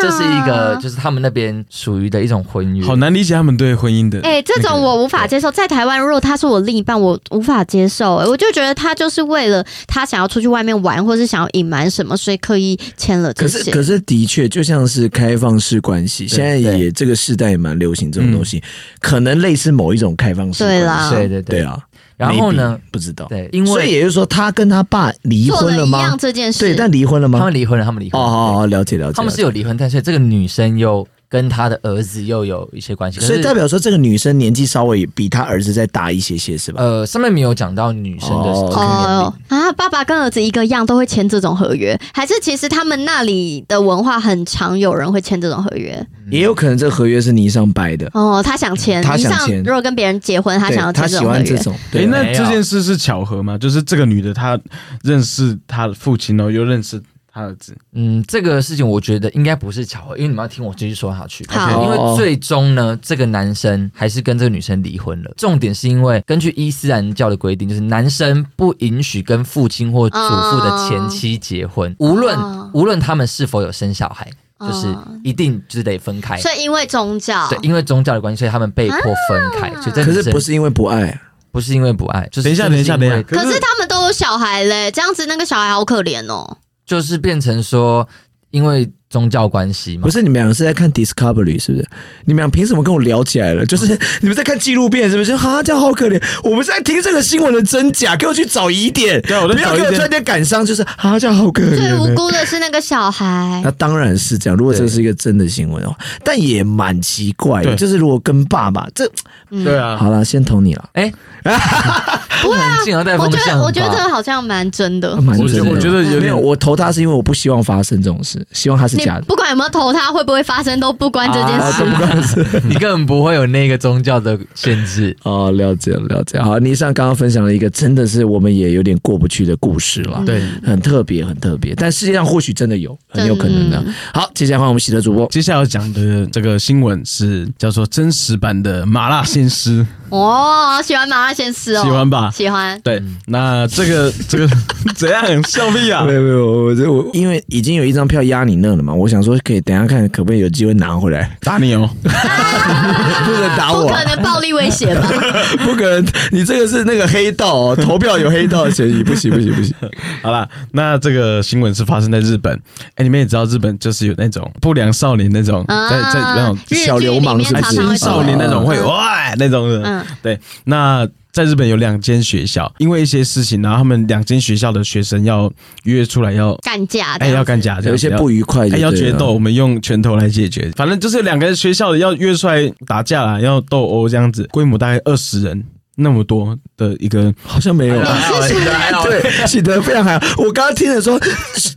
[0.01, 2.85] 这是一个就是他们那边属于的一种婚约。
[2.85, 4.19] 好难理解他们对婚姻的。
[4.21, 5.51] 哎、这种我无法接受。
[5.51, 13.59] 在台湾，如果他是我另一半，我无法接受、哎，我就觉得他就是为了他想要出去外面玩，或是想要隐瞒什么，所以刻意签了这些。
[13.59, 18.61] 可是可是的确，就像是开放式关系，现在也这个时代也蛮流行这种东西，
[18.99, 20.64] 可能类似某一种开放式。
[20.65, 21.61] 对啦对对对。
[21.61, 21.77] 啊。
[22.17, 23.25] 然后呢不知道。
[23.25, 26.17] 对，因为所以也就是说，他跟他爸离婚了吗样？
[26.17, 27.39] 这件事，对，但离婚了吗？
[27.39, 28.29] 他们离婚了，他们离婚哦，了。
[28.31, 29.13] 好好了解了解。
[29.17, 36.81] 他们是有离婚，但是这个女生又跟他的儿子又有一些关系，所以代表说这个女生年纪稍微比他儿子再大一些些，是吧？
[36.81, 46.07] 呃上面没有讲到女生的哦这个年龄哦啊，爸爸跟儿子一个样，都会签这种合约，还是其实他们那里的文化很常有人会签这种合约？
[46.31, 51.37] 也有可能这个合约是倪尚掰的，哦，他想签，他想签如果跟别人结婚，他想要他喜签这种合约。
[51.37, 51.73] 欢这种。
[51.73, 53.57] 哎、对，那这件事是巧合吗？
[53.57, 54.57] 就是这个女的她
[55.03, 57.01] 认识她的父亲哦，又认识
[57.35, 57.75] 他儿子。
[57.91, 61.45] 嗯，这个事情我觉得应该不是巧合，因为你们要听我继续说下去。
[61.49, 65.33] 好因为最终呢，这个男生还是跟这个女生离婚了。
[65.35, 76.37] 重点是因为根据伊斯兰教的规定，就是男生不允许跟父亲或祖父的前妻结婚，无论、哦无论他们是否有生小孩，就是哦一定就是得分开。
[76.37, 79.69] 所以因为宗教，对，因为宗教的关系，所以他们被迫分开。
[79.81, 81.19] 所以这可是不是因为不爱，
[81.51, 83.21] 不是因为不爱，就是等一下，等一下，等一下。
[83.23, 86.57] 可是他们都有小孩嘞，这样子那个小孩好可怜哦。
[86.85, 88.07] 就是变成说，
[88.51, 90.11] 因为宗教关系吗不。
[90.11, 91.87] 是你们两个是在看 Discovery 是不是？
[92.25, 93.65] 你们俩凭什么跟我聊起来了？
[93.65, 93.87] 就是
[94.21, 95.35] 你们在看纪录片是不是？
[95.35, 96.21] 哈，这样好可怜。
[96.43, 99.21] 我们是在听这个新闻的真假，给我去找疑点。
[99.21, 102.15] 对啊我在不要找疑点给我突然间感伤，就是哈，这样好可怜最无。
[102.15, 104.57] 辜的是那个小孩那，当然是这样。
[104.57, 107.75] 如果这是一个真的新闻的话，但也蛮奇怪的。
[107.75, 109.09] 就是如果跟爸爸这
[109.49, 110.89] 对啊，好了，先投你了。
[110.93, 111.11] 哎，
[112.41, 115.15] 不能进而带我觉得我觉得这个好像蛮真的。
[115.21, 119.21] 蛮真的我觉得我觉得有点没有，我投他是因为我不希望发生这种事，希望他是你假的。
[119.23, 121.89] 不管有没有投他，会不会发生都不关这件啊，事都。
[121.91, 122.45] 不关事。
[122.67, 125.15] 你根本不会有那个宗教的限制。
[125.23, 126.39] 哦，了解了，了解。
[126.39, 131.73] 好，倪尚刚刚分享了一个真的是我们也有点过不去的故事了，对，很特别，很特别。
[131.75, 133.93] 但世界上或许真的有，很有可能的嗯。
[134.13, 135.27] 好，接下来换我们喜德主播。
[135.27, 142.79] 接下来要讲的这个新闻是叫做真实版的麻辣鲜师，哦，喜欢麻辣鲜师哦，喜欢吧喜欢。
[142.81, 144.47] 对，那这个这个
[144.95, 146.13] 怎样笑屁啊没？
[146.13, 151.89] 有没有，我这我因为已经有一张票压你那了嘛，我想说可以等一下看可不可以有机会拿回来， 打你哦！
[152.03, 155.07] 不能打我啊，不可能暴力威胁吧？
[155.65, 159.73] 不可能，你这个是那个黑道哦，投票有黑道的嫌疑，不行不行不行。
[160.21, 162.53] 好啦，那这个新闻是发生在日本。
[162.95, 169.81] 哎，你们也知道日本就是有那种不良少年那种，啊在在那种日剧小流氓里面是不是常常会青少年那种会嗯哇那种的。
[169.83, 175.51] 嗯对，那在日本有两间学校，因为一些事情，然后他们两间学校的学生要
[175.83, 180.71] 约出来要干架的，哎要干架，有一些不愉快要决斗，我们用拳头来解决。
[180.77, 185.61] 反正就是两个学校的要约出来打架啦，要斗殴这样子，规模大概二十人
[185.95, 187.33] 那么多的一个。
[187.43, 187.95] 好像没有。
[187.95, 190.11] 你是说还好 对，喜得非常好。
[190.37, 191.19] 我刚刚听着说，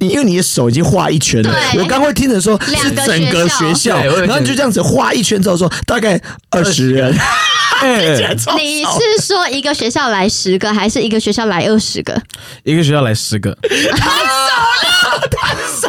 [0.00, 7.14] 你因为你的手已经画一圈了，我刚会听着说是整个学学校，然后就这样子画一圈之后说大概二十人，
[7.80, 8.16] 哎，
[8.56, 12.20] 你是说一个学校来十个，还是一个学校来二十个？
[12.64, 13.56] 一个学校来十个，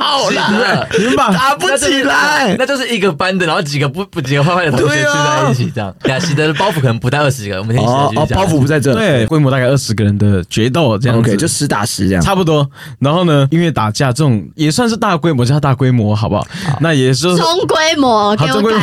[0.09, 0.87] 少了。
[0.97, 2.55] 你们把打不起来。
[2.57, 5.93] 那就是一个班的，然后几个不不几个坏坏的同学聚在一起，这样。
[6.05, 11.29] 雅西的包袱可能不到二十个，我们听喜哦包袱不在这，对规模大概二十个人的决斗这样子。
[11.29, 12.23] OK，就实打实这样。
[12.23, 12.69] 差不多。
[12.99, 16.45] 然后呢，因为打架这种也算是大规模，叫大规模好不好？
[16.81, 18.81] 那也是中规模，中规模。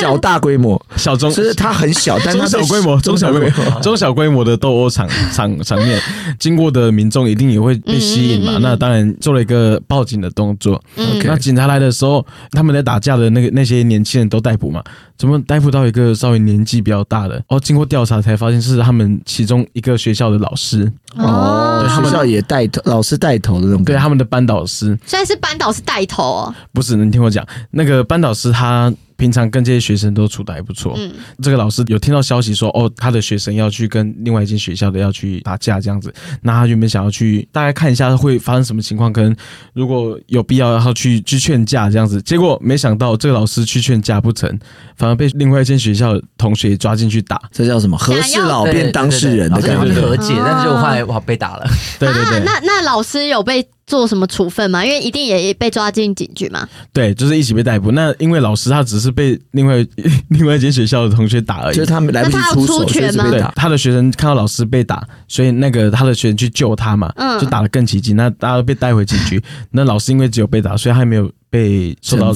[0.00, 1.30] 小大规模，小中。
[1.30, 6.00] 其实它很小，但中它小规模、中小规模、中小规模的斗殴场场场面，
[6.38, 8.58] 经过的民众一定也会被吸引嘛。
[8.60, 10.82] 那当然做了一个报警的动作。
[10.96, 14.82] 嗯那警察来的时候，他们在打架的那个那些年轻人都逮捕嘛？
[15.16, 17.42] 怎么逮捕到一个稍微年纪比较大的？
[17.48, 23.82] 哦，经过调查才发现是他们其中一个学校的老师，哦，对他们学校也带头，老师带头的那种。
[23.82, 24.98] 对他们的班导师。
[25.06, 30.94] 虽然是班导师带头哦，不是，你听我讲，那个班导师他平常跟这些学生都处的还不错。
[30.96, 39.34] 嗯这个老师有听到消息说，哦，他的学生要去跟另外一间学校的要去打架这样子，那他原本想要去大概看一下会发生什么情况，可能
[39.74, 44.58] 如果有必要然后去去劝架这样子，结果没想到这个老师去劝架不成，
[44.96, 47.40] 反而被另外一间学校的同学抓进去打。
[47.52, 47.96] 这叫什么？
[47.96, 50.00] 和事佬变当事人的对对感觉。
[50.00, 51.66] 和解对，但是我后来哇被打了，
[51.98, 54.84] 对对对，啊，那那老师有被做什么处分吗？
[54.84, 56.68] 因为一定也被抓进警局嘛。
[56.92, 57.92] 对，就是一起被逮捕。
[57.92, 59.74] 那因为老师他只是被另外
[60.30, 61.86] 另外一间学校的同学打而已就是。
[61.86, 63.52] 他们来不及出手，出拳吗对所以被打，。
[63.54, 68.16] 他的学生看到老师被打，所以那个他的学生去救他嘛，嗯就打得更起劲。
[68.16, 72.34] 那大家都被带回警局，那老师因为只有被打，所以他没有被受到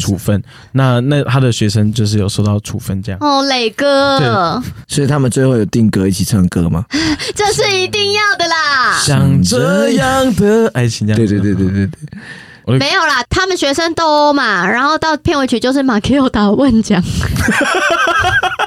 [0.00, 0.42] 处分。
[0.72, 3.18] 那那他的学生就是有受到处分，这样。
[3.20, 6.84] 哦，磊哥，所以他们最后有定格一起唱歌吗？
[7.36, 8.98] 这是一定要的啦。
[8.98, 11.86] 像这样的爱情，这样对对对对对
[12.66, 17.00] 对，没有啦，他们学生斗殴嘛，然后到片尾曲就是马 Q 打问奖，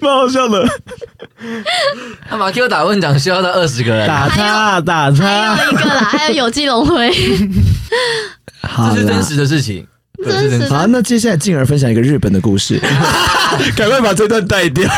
[0.00, 0.66] 蛮好笑的。
[2.30, 7.10] 那马 Q 打问奖需要到二十个人，打他，打还他，有一个啦，还有有机龙辉，
[8.62, 9.86] 好这是真实的事情，
[10.22, 12.78] 对真实好，那接下来静儿分享一个日本的故事，
[13.74, 14.88] 赶快把这段带掉。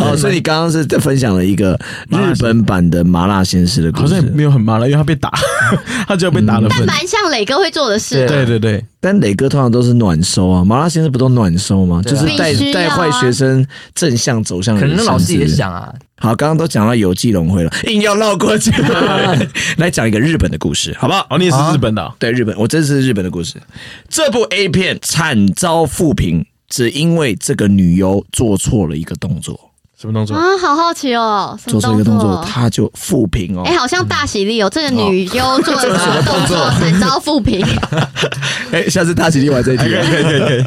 [0.00, 1.78] 哦，所以你刚刚是分享了一个
[2.08, 5.30] 日本版的麻辣鲜师的故好像也事，没有很麻辣，因为他被打，
[6.08, 6.78] 他只有被打了分。
[6.78, 8.26] 但蛮像磊哥会做的事。
[8.26, 12.02] 对对对，但磊哥通常都是暖收啊，麻辣先生不都暖收吗？
[12.04, 14.84] 啊就是带带坏学生正向走向可。
[14.86, 18.70] 能老师也想啊，好，刚刚都讲到有记龙辉了， 硬要绕过去，
[19.78, 21.26] 来讲一个日本的故事，好不好？
[21.30, 23.54] 哦，你也是日本的哦，对日本，我这是日本的故事。
[24.08, 29.58] 这部 A 片惨遭负评，只因为这个女优做错了一个动作，
[29.98, 30.36] 什么动作？
[30.36, 32.44] 啊，好好奇哦，做错一个动作，作？
[32.44, 33.76] 她就负评哦哎、。
[33.76, 37.64] 好像大喜力哦，这个女优做了 什么动作，惨遭负评。
[38.72, 39.82] 哎，下次大喜力我再提。
[39.82, 40.62] 可以可以可以可以，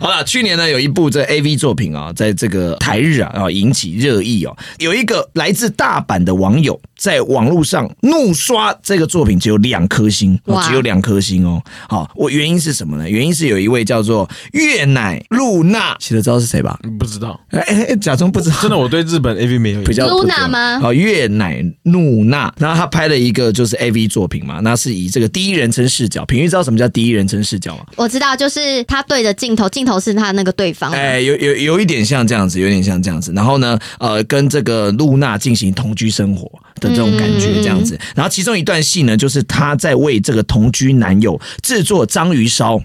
[0.00, 4.56] 好了，去年呢有一部这 A V 作品啊，在这个台日啊啊引起热议哦。
[4.78, 11.62] 有一个来自大阪的网友在网络上怒刷这个作品，只有两颗星，只有两颗星哦。
[11.88, 13.08] 好，我原因是什么呢？
[13.08, 16.78] 原因是有一位叫做月乃露娜，写的知道是谁吧？
[16.98, 26.24] 不知道，哎哎哎，假装不知道，真的我对日本 AV 没有比较不对 Luna 吗好，月乃露娜，然后他拍了一个就是 AV 作品嘛，那是以这个第一人称视角。
[26.26, 27.84] 平玉知道什么叫第一人称视角吗？
[27.94, 30.96] 我知道，就是他对着镜头，镜头是他那个对方嘛。
[30.98, 33.32] 哎，有有有一点像这样子，有点像这样子。
[33.32, 37.96] 然后呢，呃，跟这个露娜进行同居生活的这种感觉，这样子。
[38.16, 42.82] 然后其中一段戏呢，就是他在为这个同居男友制作章鱼烧。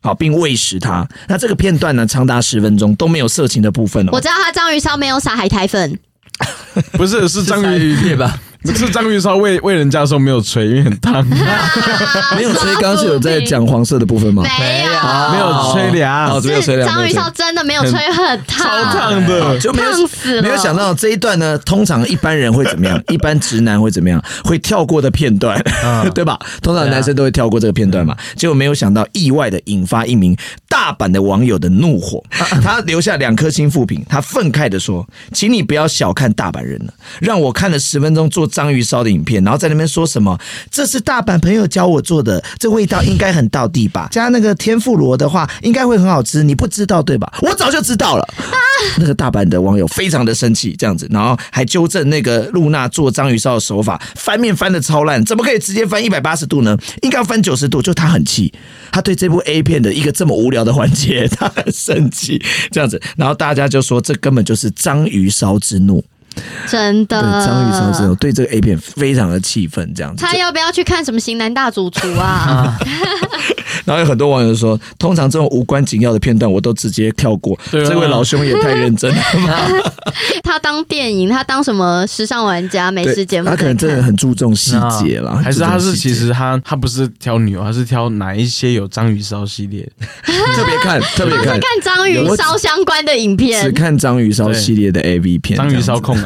[0.00, 1.08] 好，并喂食他。
[1.28, 4.10] 那这个片段呢，长达十分钟都没有色情的部分哦。
[4.12, 5.98] 我知道他章鱼烧没有撒海苔粉，
[6.92, 8.38] 不是是章章鱼 鱼片吧？
[8.72, 11.22] 不是章鱼烧喂喂人家的时候没有吹，因为很烫，
[12.34, 14.42] 没有吹，刚刚是有在讲黄色的部分吗？
[14.42, 14.90] 没有，
[15.32, 19.58] 没有吹凉哦，，没有吹是凉，没有吹章鱼烧真的没有吹很烫超烫，的。
[19.58, 22.98] 就没有烫死了没有想到这一段呢，通常一般人会怎么样？
[23.12, 24.22] 一般直男会怎么样？
[24.44, 25.62] 会跳过的片段，
[26.14, 26.38] 对吧？
[26.62, 28.16] 通常男生都会跳过这个片段嘛。
[28.34, 30.34] 结果没有想到，意外的引发一名
[30.70, 32.24] 大阪的网友的怒火，
[32.62, 40.38] 他留下两颗星负评，他愤慨的说：“请你不要小看大阪人了，让我看了十分钟做章鱼烧的影片，然后在那边说什么
[40.70, 44.08] 这是大阪朋友教我做的，这味道应该很到地吧？
[44.12, 47.32] 加那个天妇罗的话，应该会很好吃，你不知道对吧？
[47.42, 48.24] 我早就知道了。”
[48.98, 56.76] 那个大阪的网友非常的生气，这样子，然后还纠正那个露娜做章鱼烧的手法，翻面翻的超烂，怎么可以直接翻一百八十度呢？
[57.02, 57.80] 应该要翻九十度。
[57.80, 58.52] 就他很气，
[58.90, 62.40] 他对这部 A 片的一个这么无聊的环节， 他很生气，
[62.70, 66.02] 这样子，然后大家就说这根本就是章鱼烧之怒，
[66.68, 67.20] 真的。
[67.20, 70.24] 对章鱼烧之怒，对这个 A 片非常的气愤，这样子。
[70.24, 72.76] 他要不要去看什么《型男大主厨》啊？
[73.84, 79.68] 然后有很多网友说，通常这种无关紧要的片段我都直接跳过，对啊这位老兄也太认真了吧。
[80.42, 89.86] 他当电影，他当什么时尚玩家、美食节目他可能真的很注重细节啦，还是他是其实他他不是挑女友，他是挑哪一些有章鱼烧系列？
[90.24, 93.72] 特别看，特别看，看章鱼烧相关的影片只。
[93.72, 95.56] 看章鱼烧系列的 AV 片。
[95.56, 96.16] 章鱼烧控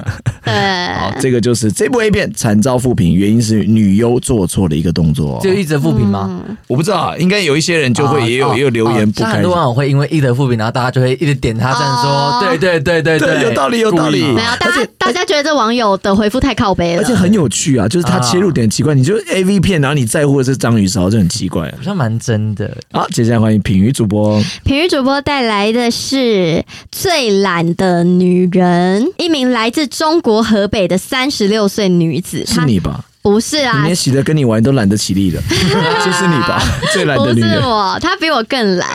[0.42, 5.38] 好，这个就是这部 A 片惨遭负评，原因是女优做错了一个动作。
[5.42, 6.40] 就一直负评吗？
[6.66, 9.54] 我不知道啊，应该有一些人就会啊也有哦也有留言不开心哦像很多。
[9.54, 14.22] 网友会因为一直负评，然后大家就会一直点他赞哦说，对对对对对，有道理，有道理。
[14.22, 21.74] 没有，大而且家大家觉得这网友的回复太靠背了，而且很有趣啊，就是他切入点奇怪，你就 A V 片，然后你在乎的是章鱼烧，就很奇怪啊。
[21.78, 22.70] 好像蛮真的。
[22.92, 33.04] 好，接下来欢迎品鱼主播，品鱼主播带来的是最懒的女人，一名来自中国河北的三十六岁女子，是你吧？
[33.20, 36.62] 不是啊你连，洗的跟你玩都懒得起立了， 就是你吧？
[36.92, 37.54] 最懒的不女人。
[37.54, 38.88] 是我，她比我更懒。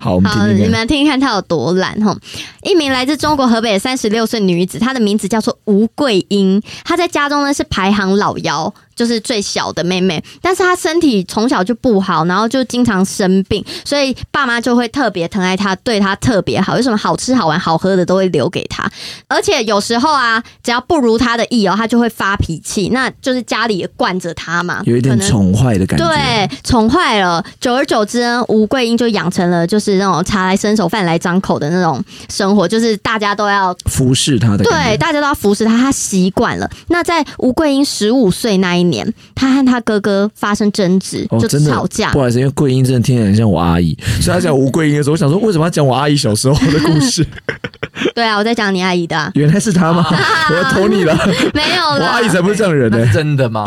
[0.00, 0.66] 好，我们听好，你。
[0.66, 2.16] 们听听看她有多懒哈。
[2.62, 10.22] 一名来自中国河北的三十六岁女子，她的名字叫做吴桂英，她在家中呢是排行老幺，就是最小的妹妹。
[10.40, 18.90] 但是她身体从小就不好，然后就经常生病，所以爸妈就会特别疼爱她，对她特别好，有什么好吃好玩好喝的都会留给她。
[19.28, 26.06] 而且有时候啊，只要不如她的意哦，她就会发脾气，那就是家里也惯着她嘛，有一点宠坏的感觉。
[26.06, 27.44] 对，宠坏了。
[27.60, 36.70] 久而久之呢，吴桂英就养成了就是那种茶来伸手、饭来张口的那种生活，就是大家都要服侍他的对，大家都要服侍他，他习惯了。
[36.88, 42.20] 那在吴桂英十五岁那一年，他和他哥哥发生争执，哦，就真的吵架不。
[42.20, 47.26] 好意思，因为桂英真的听起来很像我阿姨，所以他讲吴桂英的时候，我想说为什么要讲我阿姨小时候的故事？
[48.14, 50.06] 对啊，我在讲你阿姨的啊、 原来是他吗？
[50.50, 51.14] 我要投你了，
[51.52, 51.98] 没有我。
[52.02, 53.64] 阿姨才不是这样的人呢、真的吗？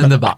[0.00, 0.36] 真的吧？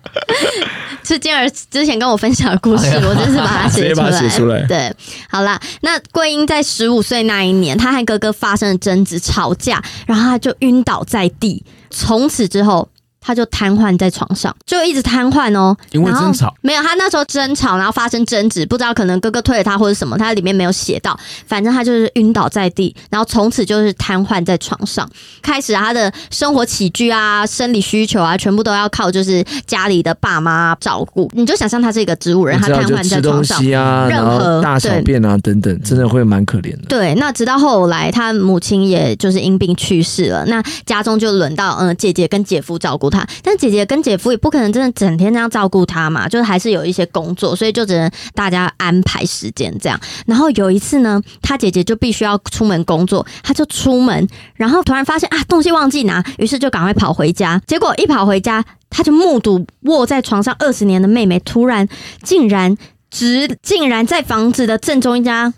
[1.08, 4.60] 是金儿之前跟我分享的故事，我真是把它写出来。
[4.66, 4.94] 对，
[5.30, 12.88] 好啦，那桂英在十五岁那一年，她和哥哥发生了争执、吵架，然后她就晕倒在地，从此之后。
[13.28, 15.76] 她就瘫痪在床上，就一直瘫痪哦。
[15.90, 21.14] 因为争吵没有，他那时候争吵，然后发生争执，不知道可能哥哥推了他或者什么，他里面没有写到。
[21.46, 25.06] 反正他就是晕倒在地，然后从此就是瘫痪在床上。
[25.42, 31.30] 开始他的生活起居啊、生理需求啊，全部都要靠就是家里的爸妈照顾。
[31.34, 33.62] 你就想象他是一个植物人，你知道她瘫痪在床上。
[33.62, 36.86] 西啊，然任何后大小便啊等等，真的会蛮可怜的。
[36.88, 43.10] 对，那直到后来，他母亲也就是因病去世了，那家中就轮到嗯、呃姐姐跟姐夫照顾
[43.42, 49.98] 但姐姐跟姐夫也不可能真的整天这样照顾她嘛，就是还是有一些工作，所以就只能大家安排时间这样。
[50.26, 61.88] 然后有一次呢，他姐姐就必须要出门工作，她就出门，然后突然发现啊东西忘记拿，于是就赶快跑回家，结果一跑回家，她就目睹卧在床上二十年的妹妹突然
[62.22, 62.76] 竟然
[63.10, 65.54] 直竟然在房子的正中央。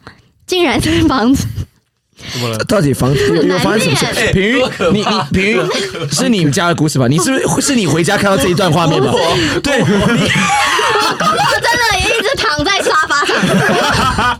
[0.46, 1.46] 竟然在房子
[2.32, 2.58] 怎么了？
[2.64, 4.32] 到底房有有发生什么难事？
[4.32, 5.60] 平鱼，你你平鱼
[6.12, 7.06] 是你们家的故事吧？
[7.08, 9.12] 你是不是是你回家看到这一段画面吧？
[9.62, 9.96] 对，你我
[11.60, 14.38] 真的也一直躺在沙发上。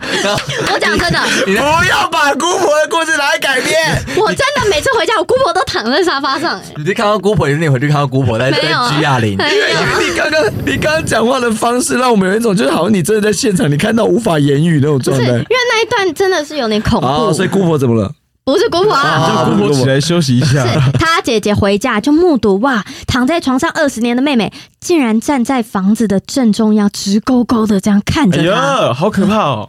[0.72, 3.74] 我讲真的，不要把姑婆的故事拿来改编。
[4.16, 15.46] 我真的每次回家，我姑婆都躺在沙发上、哎你就看到姑婆，你回去看到姑婆在在没有啊居哑铃，因为有因为你刚刚你刚刚讲话的方式，让我们有一种就是好像你真的在现场，你看到无法言语那种，状态因为。
[15.70, 17.06] 那一段真的是有点恐怖。
[17.06, 18.12] 哦，所以姑婆怎么了？
[18.42, 20.66] 不是姑婆啊，姑婆起来休息一下。
[20.66, 28.86] 是他姐姐回家就目睹哇，躺在床上二十年的妹妹，竟然站在房子的正中央，直勾勾的这样看哎着她。
[28.86, 29.68] 呀，好可怕哦！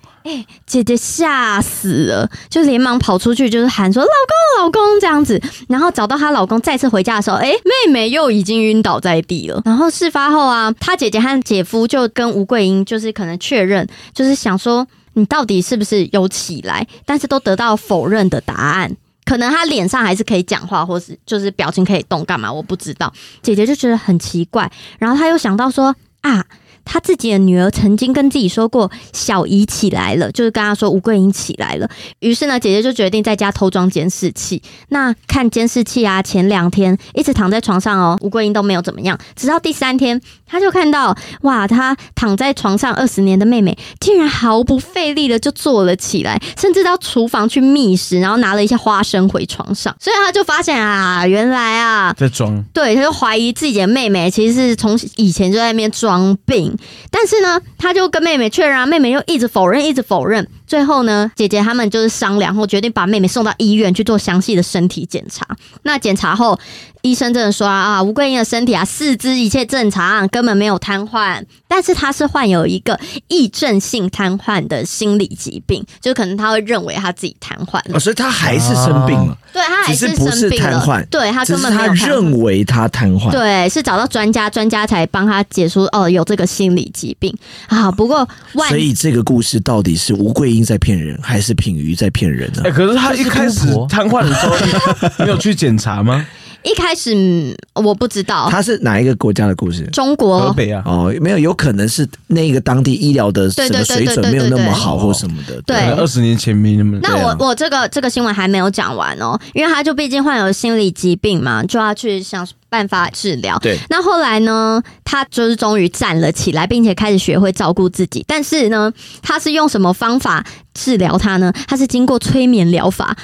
[0.66, 5.40] 姐姐吓死了，就连忙跑出去，就是喊说：“老公，老公！”这样子。
[5.68, 9.62] 然后找到她老公，再次回家的时候，哎，妹妹又已经晕倒在地了。
[9.66, 18.96] 然后事发后啊，她姐姐和姐夫就跟吴桂英就是可能确认，就是想说你到底是不是有起来，但是都得到否认的答案。
[19.24, 23.14] 可能他脸上还是可以讲话，或是就是表情可以动，干嘛我不知道。
[23.42, 26.44] 姐姐就觉得很奇怪，然后她又想到说啊，
[26.86, 31.90] 她自己的女儿曾经跟自己说过，小姨起来了，就是跟她说吴桂英起来了。
[32.20, 34.62] 于是呢，姐姐就决定在家偷装监视器。
[34.90, 49.96] 那看监视器啊，前两天一直躺在床上哦，吴桂英都没有怎么样，直到第三天，他就看到哇，他躺在床上二十年的妹妹，竟然毫不费力的就坐了起来，甚至到厨房去觅食，然后拿了一些花生回床上。
[50.00, 56.71] 所以他就发现啊，原来啊，在装，对，他就怀疑自己的妹妹其实是从以前就在那边装病，
[57.10, 60.48] 但是呢，他就跟妹妹确认啊，妹妹又一直否认，一直否认。
[60.72, 65.46] 最后呢，姐姐他们就是商量后决定把妹妹送到医院去做详细的身体检查。
[65.84, 66.58] 那检查后，
[67.02, 72.98] 医生真的说啊，啊吴桂英的身体啊，四肢一切正常，根本没有瘫痪，但是她是患有一个
[73.28, 82.08] 癔症性瘫痪的心理疾病，就可能她会认为她自己瘫痪了哦，，所以她还是生病了，对她还是不是生病了瘫痪，对她只是他根本没有瘫痪。
[82.08, 83.30] 认为她瘫痪。
[83.32, 87.36] 对，是找到专家，专家才帮她解说哦有这个心理疾病
[87.68, 87.92] 啊。
[87.92, 92.72] 不过万所以这个故事到底是吴桂英在骗人，还是品瑜在骗人呢哎，？
[92.72, 96.26] 可是他一开始瘫痪的时候，没 有去检查吗？
[96.64, 99.84] 一开始嗯我不知道，他是哪一个国家的故事？
[99.88, 105.60] 中国河北啊，哦，没有，有可能是那个当地医疗的什么水准没有那么好或什么的。
[105.64, 107.00] 对二十年前没那么。
[107.02, 113.60] 那我我这个这个新闻还没有讲完哦，因为他就毕竟患有心理疾病嘛，就要去想办法治疗。
[113.60, 118.24] 对那后来呢，他就是终于站了起来，并且开始学会照顾自己。
[118.26, 118.92] 但是呢，
[119.22, 120.44] 他是用什么方法
[120.74, 121.52] 治疗他呢？
[121.68, 123.16] 他是经过催眠疗法，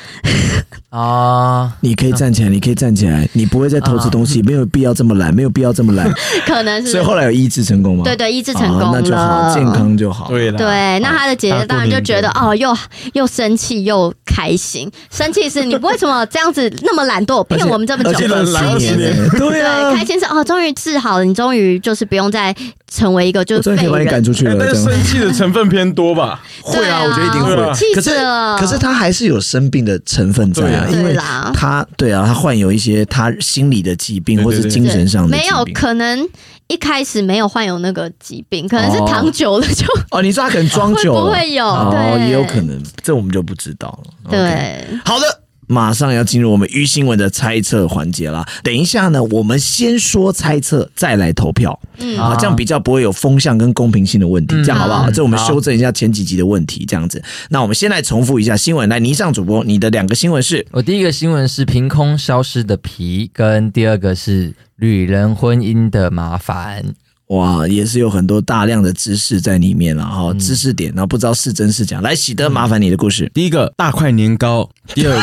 [0.91, 6.11] 啊，你可以站起来，你可以站起来，你不会再偷吃东西，没有必要这么懒，没有必要这么懒。
[6.45, 8.03] 可能是所以后来有医治成功吗？
[8.03, 10.27] 对对医治成功哦那就好，健康就好。
[10.27, 12.75] 对了，对，那他的姐姐当然就觉得啊哦，又
[13.13, 14.91] 又生气又开心。
[15.09, 18.09] 生气是你为什么这样子那么懒惰， 骗我们这么久？
[18.09, 22.55] 而且懒开心20年是，对啊对，开心是哦，终于治好了，你终于就是不用再
[22.91, 24.23] 成为一个就是被把你赶。
[24.23, 24.53] 出去了。
[24.53, 26.41] 哎但是生气的成分偏多吧？
[26.61, 27.73] 会啊，对啊我觉得一定对啊会。
[27.73, 35.65] 气可是死了可是他还是有生病的成分在啊，因为啦他对啊，他患有一些他心理的疾病或是精神上的没有。
[35.73, 36.27] 可能
[36.67, 41.65] 一开始没有患有那个疾病，可能是哦躺久了就 哦，你说他可能装久了，不会有？
[41.65, 42.59] 哦，也有可。
[42.61, 44.29] 能，这我们就不知道了。
[44.29, 45.25] 对，好的。
[45.67, 48.47] 马上要进入我们于新闻的猜测环节啦。
[48.63, 55.03] 等一下呢，我们先说猜测，再来投票嗯啊，这样比较不会有风向跟公平性的问题，嗯这样好不好？
[55.03, 57.21] 好这我们修正一下前几集的问题，这样子。
[57.49, 66.95] 那我们先来重复一下新闻，来，倪尚主播，你的两个新闻是我第一个新闻是凭空消失的皮，跟第二个是旅人婚姻的麻烦。
[67.27, 71.99] 哇，也是有很多大量的知识在里面了哈，知识点，然后不知道是真是假。
[71.99, 75.21] 来，喜德，麻烦你的故事，第一个大块年糕，第二个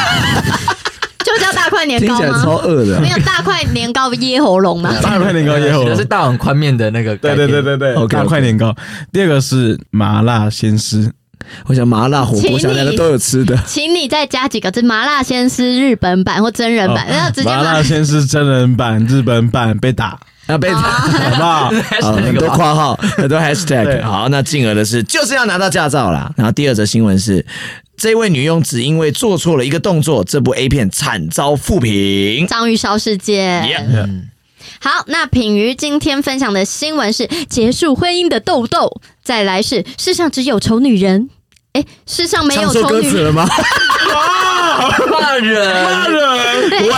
[1.25, 2.59] 就叫大块年糕听起来超？
[2.59, 3.09] 饿的没。
[3.09, 4.95] 有大块年糕噎喉咙吗？
[5.01, 8.77] 大块年糕也有写的是大碗宽面的那个对，对对对对 OK，OK 大块年糕。
[9.11, 11.11] 第二个是麻辣鲜师，
[11.65, 13.59] 我想麻辣火锅，想两个都有吃的。
[13.67, 17.83] 请你再加几个字，麻辣鲜师日本版或真人版，然后直接麻辣。
[17.83, 20.81] 鲜师真人版、日本版被打，啊，被好
[21.31, 21.71] 不好？
[22.03, 24.03] 好，很多括号， 很多 hashtag。
[24.03, 26.31] 好，那进而的是就是要拿到驾照啦。
[26.37, 27.45] 然后第二则新闻是，
[27.97, 32.47] 这位女佣只因为做错了一个动作，这部 A 片惨遭负评。
[32.47, 33.65] 章鱼烧事件。
[33.65, 34.29] Yeah 嗯，
[34.81, 41.31] 好，那品瑜今天分享的新闻是结束婚姻的豆豆，再来是世上只有丑女人。
[41.73, 43.49] 哎，世上没有丑女人，了吗？
[45.11, 46.89] 骂人，骂人，喂，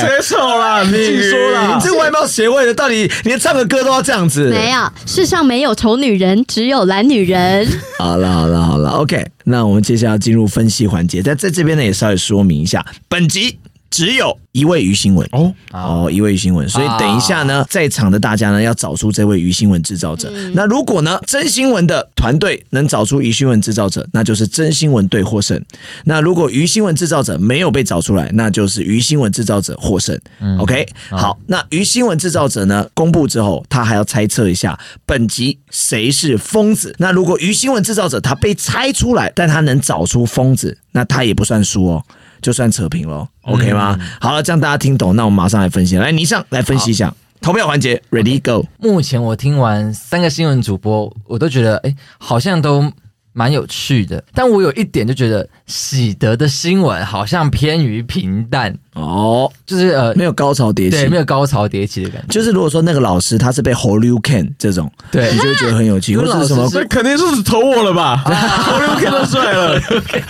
[0.00, 0.82] 谁丑啦？
[0.82, 1.80] 你自己说啦你。
[1.82, 4.48] 这外貌协会的，到底连唱个歌都要这样子？
[4.50, 7.66] 没有，世上没有丑女人，只有懒女人。
[7.98, 9.26] 好了，好了，好了，OK。
[9.44, 13.58] 那我们接下来进入分析环节，在在这边呢也稍微说明一下，本集
[13.90, 15.28] 只有一位于新闻。
[15.32, 20.30] 哦，哦，一位于新闻，所以等一下呢，在场的大家呢要找出这位于新闻制造者。
[20.54, 25.62] 那如果呢，真新闻的团队能找出于新闻制造者，那就是真新闻队获胜。
[26.04, 30.18] 那如果于新闻制造者没有被找出来，那就是于新闻制造者获胜。
[30.58, 36.94] OK，好，那于新闻制造者呢公布之后，他还要猜测一下本集谁是疯子。
[36.98, 42.04] 那如果于新闻制造者他被猜出来，但他能找出疯子，那他也不算输哦。
[42.40, 43.98] 就算扯平了，OK 吗？
[44.20, 45.96] 好了，这样大家听懂，那我们马上来分析。
[45.96, 48.66] 来，倪尚来分析一下投票环节，Ready Go。
[48.78, 52.92] 目前我听完三个新闻主播，我都觉得哎，好像都
[53.32, 54.22] 蛮有趣的。
[54.34, 62.28] 但我有一点就觉得喜德的新闻好像偏于平淡哦，就是呃没有高潮迭起，对，没有高潮迭起的感觉。
[62.28, 68.22] 就是如果说那个老师他是被 Hold You Can 这种，对，你就会觉得很有趣， 或者是什么，这肯定是投我了吧？
[68.24, 69.80] 投六 K 都帅了，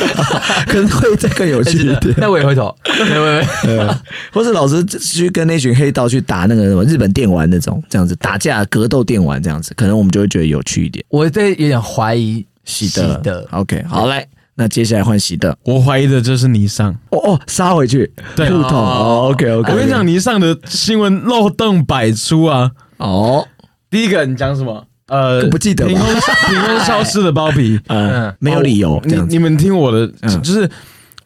[0.69, 2.15] 可能会再更有趣一点。
[2.19, 3.89] 那我也会投，对对对，
[4.33, 11.03] 或是老师去跟那群黑道去打那个什么日本电玩那种，这样子打架格斗电玩这样子，可能我们就会觉得有趣一点。
[11.09, 12.89] 我在有点怀疑喜
[13.23, 15.57] 德，OK，好来，那接下来换喜德。
[15.65, 16.93] 我怀疑的就是尼桑。
[17.11, 18.73] 哦哦，杀回去，对互捅。
[18.73, 19.73] 哦，OK OK。
[19.73, 22.71] 我跟你讲，尼桑的新闻漏洞百出啊。
[22.99, 23.49] 哦，
[23.91, 24.85] 第一个你讲什么？
[25.07, 26.15] 呃，不记得吧凭空
[26.51, 29.01] 凭空消失的包皮， 嗯，没有理由。
[29.07, 30.71] 你你们听我的，嗯就是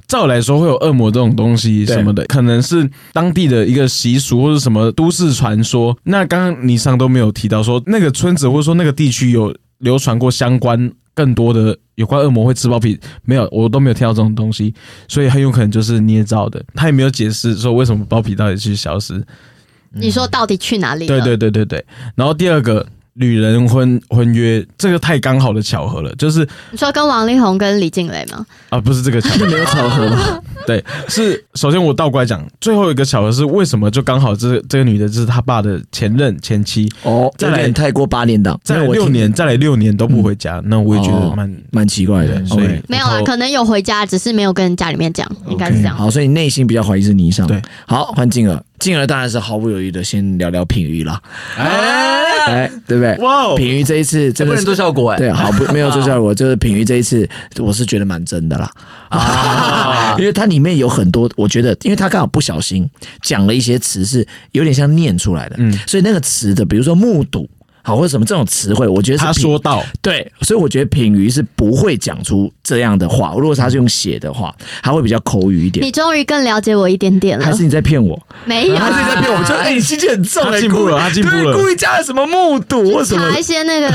[0.06, 5.98] 照来说会有恶魔这种东西什么的，可能是当地的一个习俗或者什么都市传说。
[6.04, 14.74] 那刚刚尼桑都没有提到说那个村子或者说那个地区有流传过相关更多的有关恶魔会吃包皮，没有，我都没有听到这种东西，
[15.08, 16.64] 所以很有可能就是捏造的。
[16.74, 19.24] 他也没有解释说为什么包皮到底去消失。
[19.90, 21.20] 你说到底去哪里了？
[21.20, 21.84] 对对对对对。
[22.14, 22.86] 然后第二个。
[23.14, 28.46] 旅人婚婚约，这个太刚好的巧合了，就是你说跟王力宏跟李静蕾吗？
[28.70, 30.40] 啊，不是这个巧合，没有巧合吗？
[30.66, 45.96] 对，是首先我倒过来讲，最后一个巧合是为什么就刚好这这个女的就是他爸的前任前妻哦，再来有点太过八年档，再来六年，再来六年都不回家，那我也觉得蛮蛮奇怪的，所以没有啊，可能有回家，只是没有跟家里面讲，应该是这样。
[45.96, 47.46] 好，所以你内心比较怀疑是倪尚。
[47.46, 51.22] 对，好，换静儿，静儿当然是毫不犹豫的先聊聊品瑜了，
[51.56, 53.16] 哎哎，对不对？
[53.18, 55.18] 哇哦品瑜这一次真不能做效果哎。
[55.18, 57.28] 对，好不 没有做效果，就是品瑜这一次
[57.58, 58.68] 我是觉得蛮真的啦，
[59.10, 62.88] 啊， 因为它里面有很多，我觉得，因为他刚好不小心
[63.22, 67.48] 讲了一些词是有点像念出来的，嗯所以那个词的，比如说目睹。
[67.82, 73.34] 好，或者什么这种词汇，我觉得他说到对，所以我觉得品瑜是不会讲出这样的话。
[73.36, 75.90] 如果他是用写的话，他会比较口语一点你。
[75.90, 78.20] 终于更了解我一点点了还，是你在骗我？
[78.44, 78.76] 没有？
[78.76, 79.42] 还是你在骗我？
[79.44, 83.92] 就哎，你心机很重，进步了故意他进步了对故意加了什么目睹或什么查一些那个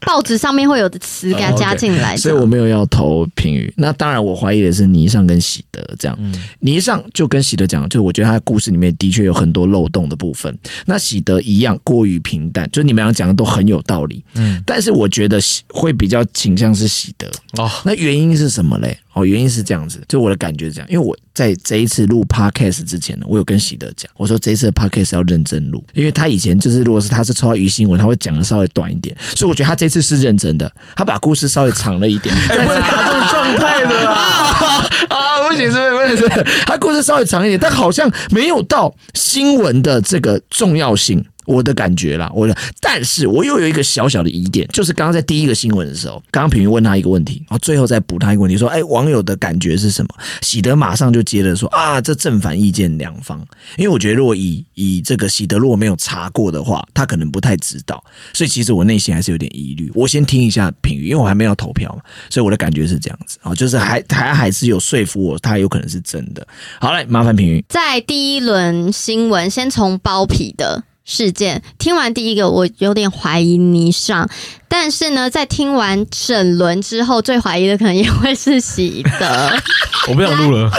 [0.00, 3.72] 报纸上面会有的词给他加进来， 所以我没有要投评语。
[3.76, 6.18] 那当然，我怀疑的是倪尚跟喜德这样。
[6.60, 10.56] 倪尚就跟喜德讲，就我觉得他的故事里面的确有很多漏洞的部分。
[10.86, 14.24] 那喜德一样过于平淡，就是你们俩讲的都很有道理。
[14.34, 17.28] 嗯，但是我觉得喜会比较倾向是喜德。
[17.56, 18.98] 哦，那原因是什么嘞？
[19.14, 34.86] 哦，原因是这样子，就我的感觉是这样，因为我在这一次录 podcast 之前呢，我有跟喜德讲，我说这一次的 podcast 要认真录，因为他以前就是如果是他是抽到鱼新闻，他会讲的稍微短一点，所以我觉得他这次是认真的，他把故事稍微长了一点， 哎，不能打这种状态的 啊！
[35.08, 35.90] 啊，不行，是？
[35.90, 36.28] 不是，
[36.66, 41.24] 他故事稍微长一点，但好像没有到新闻的这个重要性。
[41.48, 50.08] 我的感觉啦，我的，但是我又有一个小小的疑点，就是刚刚在第一个新闻的时候，刚刚平云问他一个问题，然后最后再补他一个问题，说，哎，网友的感觉是什么？
[50.42, 53.40] 喜德马上就接着说，啊，这正反意见两方，
[53.78, 58.02] 因为我觉得如果以以这个喜德如果没有查过的话，他可能不太知道，
[58.34, 59.90] 所以其实我内心还是有点疑虑。
[59.94, 66.46] 我先听一下平云，因为我还没有投票嘛，所以我的感觉是这样子啊，就是还还还是有说服我，他有可能是真的。
[66.78, 67.64] 好嘞，麻烦平云。
[67.68, 74.28] 在第一轮新闻，先从包皮的事件听完第一个，我有点怀疑倪尚，
[74.68, 79.50] 但是呢，在听完整轮之后，最怀疑的可能也会是喜德。
[80.08, 80.70] 我不想录了，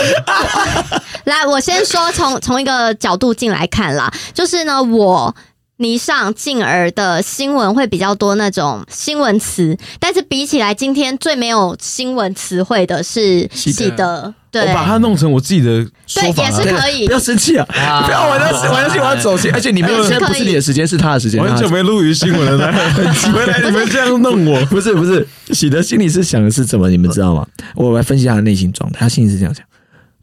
[1.23, 5.36] 来，我先说从从一个角度进来看啦，就是呢，我。
[5.82, 16.82] 倪尚、静儿的新闻会比较多那种新闻词，但是比起来，今天最没有新闻词汇的是喜德，对我把它弄成我自己的说对，法也是了。
[16.82, 17.14] 可以不。
[17.14, 17.66] 要生气啊！
[17.70, 21.39] 啊不要玩游戏，玩游戏我要走心，而且你没有，是可以现在不是你的时间，是他的时间。
[21.41, 22.72] 我很久没录于新闻了，
[23.34, 26.89] 回来你们这样弄我，不是不是，喜德心里是想的是怎么？
[26.89, 27.45] 你们知道吗？
[27.76, 29.64] 我来分析他的内心状态，他心里是这样想：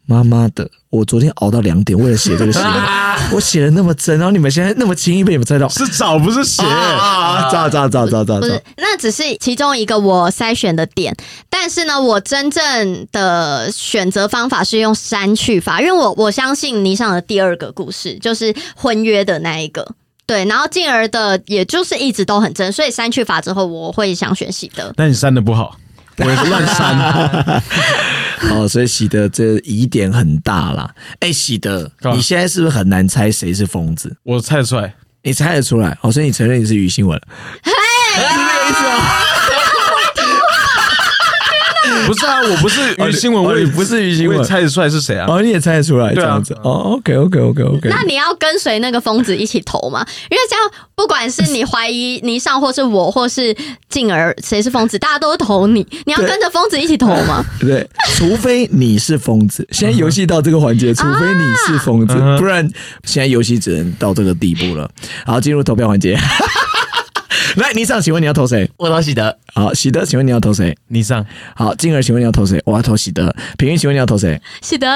[0.06, 2.72] 妈妈的，我昨天熬到两点，为了写这个新闻，
[3.34, 5.68] 我写的那么真，然后你们现在那么轻易被你们猜到。
[5.68, 7.50] 是找不是写，啊！
[7.50, 11.14] 找找找找找找不是，，那只是其中一个我筛选的点。
[11.50, 19.86] 但是呢，我真正的选择方法是用删去法，因为我我相信倪尚的第二个故事就是婚约的那一个。
[20.24, 24.92] 对，然后进而的也就是一直都很真，所以删去法之后，我会想选喜德。
[24.96, 25.76] 那你删的不好，
[26.18, 27.62] 我也是乱删。
[28.52, 30.94] 哦，所以喜德这疑点很大啦。
[31.20, 34.16] 哎，喜德，你现在是不是很难猜谁是疯子？
[34.24, 35.96] 我猜得出来，你猜得出来？
[36.02, 37.20] 哦，所以你承认你是于新闻？
[37.64, 39.35] 是这个意思吗？
[42.06, 45.26] 不是啊，我 不是于新闻，我也不是于新闻猜得出来是谁啊？
[45.28, 46.54] 哦，你也猜得出来这样子？
[46.62, 47.88] 哦，OK，OK，OK，OK。
[47.88, 50.04] 那你要跟随那个疯子一起投吗？
[50.30, 53.56] 因为这样，不管是你怀疑倪尚， 或是我，或是
[53.88, 55.86] 静儿，谁是疯子，大家都投你。
[56.04, 57.44] 你要跟着疯子一起投吗？
[57.60, 59.66] 对，除非你是疯子。
[59.70, 62.68] 现在游戏到这个环节，除非你是疯子，不然
[63.04, 64.90] 现在游戏只能到这个地步了。
[65.24, 66.18] 好，进入投票环节。
[67.56, 68.70] 来，尼尚，请问你要投谁？
[68.76, 70.76] 我投喜德好，喜德，请问你要投谁？
[70.88, 72.60] 你上，好，静儿，请问你要投谁？
[72.66, 73.34] 我要投喜德。
[73.56, 74.38] 平云，请问你要投谁？
[74.60, 74.86] 喜德，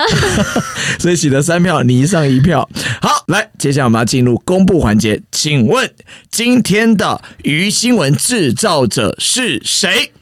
[1.01, 2.69] 所以喜德三票，你上一票。
[3.01, 5.23] 好，来，接下来我们要进入公布环节。
[5.33, 5.91] 请问
[6.31, 10.13] 今天的鱼新闻制造者是谁？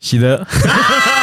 [0.00, 0.44] 喜德，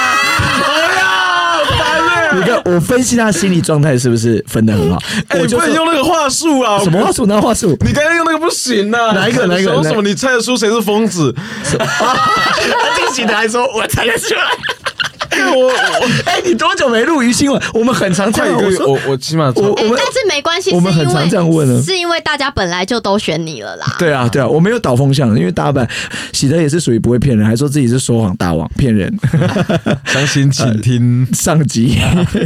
[2.36, 4.98] 你看， 我分析他心理状态是不是分的很好？
[5.30, 6.80] 哎，不我就用那个话术啊！
[6.84, 7.26] 什么话术？
[7.26, 7.76] 哪话术？
[7.86, 9.12] 你刚刚用那个不行啊！
[9.14, 11.34] 哪一个哪一个为什么你猜得出谁是疯子？
[11.78, 14.42] 他惊喜的还说：“我猜得出来。
[15.42, 15.72] 我我”
[16.26, 17.62] 哎，你多久没录鱼新闻？
[17.74, 18.56] 我们很常这样。
[18.56, 23.96] 快一个月，我我我起码哎、我我们但是没关系，我们很常这样问啊是因为大家本来就都选你了啦。
[24.00, 25.88] 对啊，对啊，我没有导风向，因为大半
[26.34, 29.14] 喜德也是属于不会骗人，还说自己是说谎大王，骗人。
[30.06, 31.28] 相信请听。
[31.34, 31.98] 上集。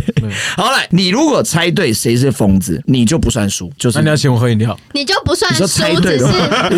[0.57, 4.77] 好来，你如果猜对谁是疯子，你就不算输，就是那你要请我喝饮料？
[4.93, 6.27] 你就不算你说输，猜对我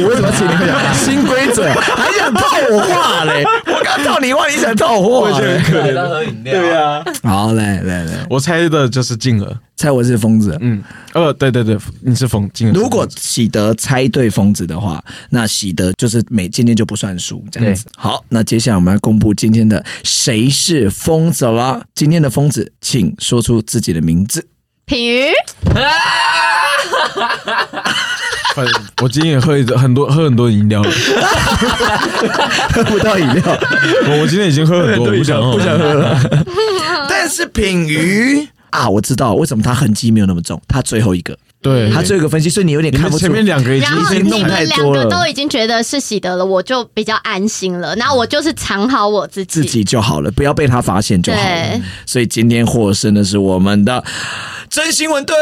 [0.10, 0.94] 为什么要请你喝饮料？
[0.94, 3.44] 新规则还想套我话嘞？
[3.68, 5.62] 我刚套你话，你想套我话嘞？
[5.92, 9.58] 来到喝饮料，对啊，好，来来来，我猜的就是静儿。
[9.76, 10.58] 猜我是疯子。
[10.62, 10.82] 嗯，
[11.14, 12.72] 呃，对对对，你是疯静儿。
[12.72, 17.86] 如果喜德猜对疯子的话，那喜德就是每今天就不算输，这样子。
[17.98, 21.86] 好，那接下来我们要公布今天的谁是疯子了。
[21.94, 24.48] 今天的疯子，请说出自己的名字。
[24.86, 25.26] 品瑜，
[25.74, 25.84] 反
[28.64, 30.92] 正我今天也喝一很多喝很多饮料了，
[32.72, 33.44] 喝不到饮料，
[34.08, 36.20] 我我今天已经喝很多，我不想喝不想喝了。
[37.10, 43.32] 但是品鱼啊，我知道为什么他痕迹没有那么重，他最后一个，对，他最后一个分析，所以你有点看不前。
[43.32, 47.96] 面两个已经弄太多了个都已经觉得是喜得了，我就比较安心了。
[47.96, 49.62] 那我就是藏好我自己。
[49.62, 51.82] 自己就好了，不要被他发现就好了。
[52.06, 54.04] 所以今天获胜的是我们的
[54.70, 55.36] 真新闻队。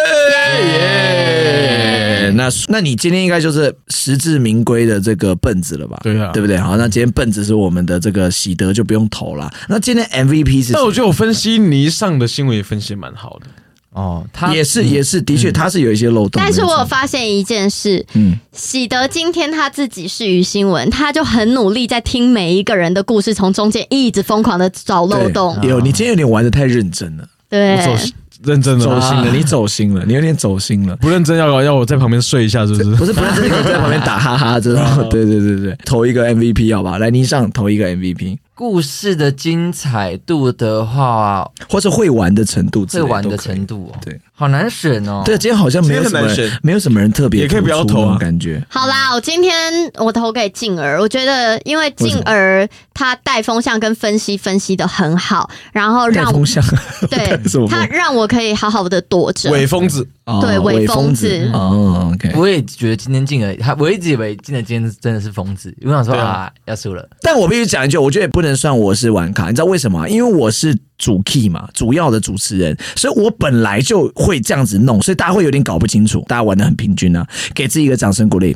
[0.67, 2.31] 耶！
[2.35, 5.99] 那那你今天应该就是实至名归的这个笨子了吧？
[6.01, 6.57] 对啊对不对？
[6.57, 9.51] 好，那今天笨子是我们的这个喜德，就不用投了。
[9.67, 13.47] 那今天 MVP 是那我觉得我分析倪尚的新闻也分析得蛮好的。
[13.91, 16.41] 哦，他也是也是，的确他是有一些漏洞。
[16.41, 25.55] 但是我有发现一件事，嗯，喜德今天他自己是于新闻，他就很努力在听每一个人的故事，从中间一直疯狂的找漏洞。
[25.61, 27.95] 有你今天有点玩的太认真了，对我，走
[28.43, 30.95] 认真的走心了，啊你走心了，你有点走心了。
[30.97, 32.95] 不认真要要我在旁边睡一下，是不是？
[32.95, 35.07] 不是不是，这个在旁边打哈哈，知道吗？
[35.09, 36.97] 对对对对，投一个 MVP 好吧？
[36.97, 45.23] 来，你上投一个 MVP，故事的精彩度的话，或是会玩的程度会玩的程度、哦，对，好难选哦。
[45.25, 46.27] 对，今天好像没有什么
[46.61, 48.17] 没有什么人特别也可以不要投啊。
[48.19, 48.63] 感觉。
[48.69, 49.51] 好啦，我今天
[49.95, 56.63] 我投给静儿，我觉得因为静儿她带风向跟分析分析的很好，然后让风向，
[57.09, 59.49] 对 她让我可以好好的躲着。
[59.49, 62.31] 伪疯子，哦对伪伪疯疯子哦，OK。
[62.35, 70.07] 我也觉得今天进了，他我一直以为进了今天真的是疯子，我想说啊啊要输了，但我必须讲一句，我觉得也不能算我是玩卡，你知道为什么？
[70.07, 78.55] 因为我是主 key 嘛，主要的主持人，所以我本来就会这样子弄，所以大家会有点搞不清楚，大家玩的很平均啊，给自己一个掌声鼓励。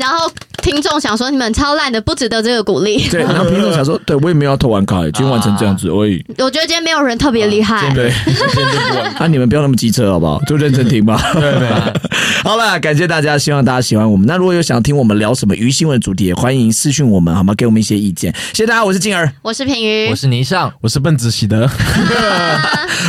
[0.00, 0.30] 然后
[0.62, 3.06] 听众想说你们超烂的，不值得这个鼓励。
[3.10, 6.18] 对，然后 听众想说，对我也没有要投完卡，今天玩成这样子，我也。
[6.38, 7.92] 我觉得今天没有人特别厉害。
[7.94, 8.10] 对，
[9.20, 10.40] 啊，你们不要那么机车好不好？
[10.46, 11.18] 就认真听吧。
[12.42, 14.26] 好了，感谢大家，希望大家喜欢我们。
[14.26, 17.54] 那如果有想听我们聊什么鱼新闻主题，也欢迎私讯我们好吗？
[17.54, 18.32] 给我们一些意见。
[18.54, 21.68] 谢谢大家，我是静儿，我是平鱼，我是倪尚，我是笨子喜德。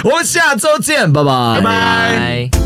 [0.03, 2.60] 我们下周见，拜拜，拜拜。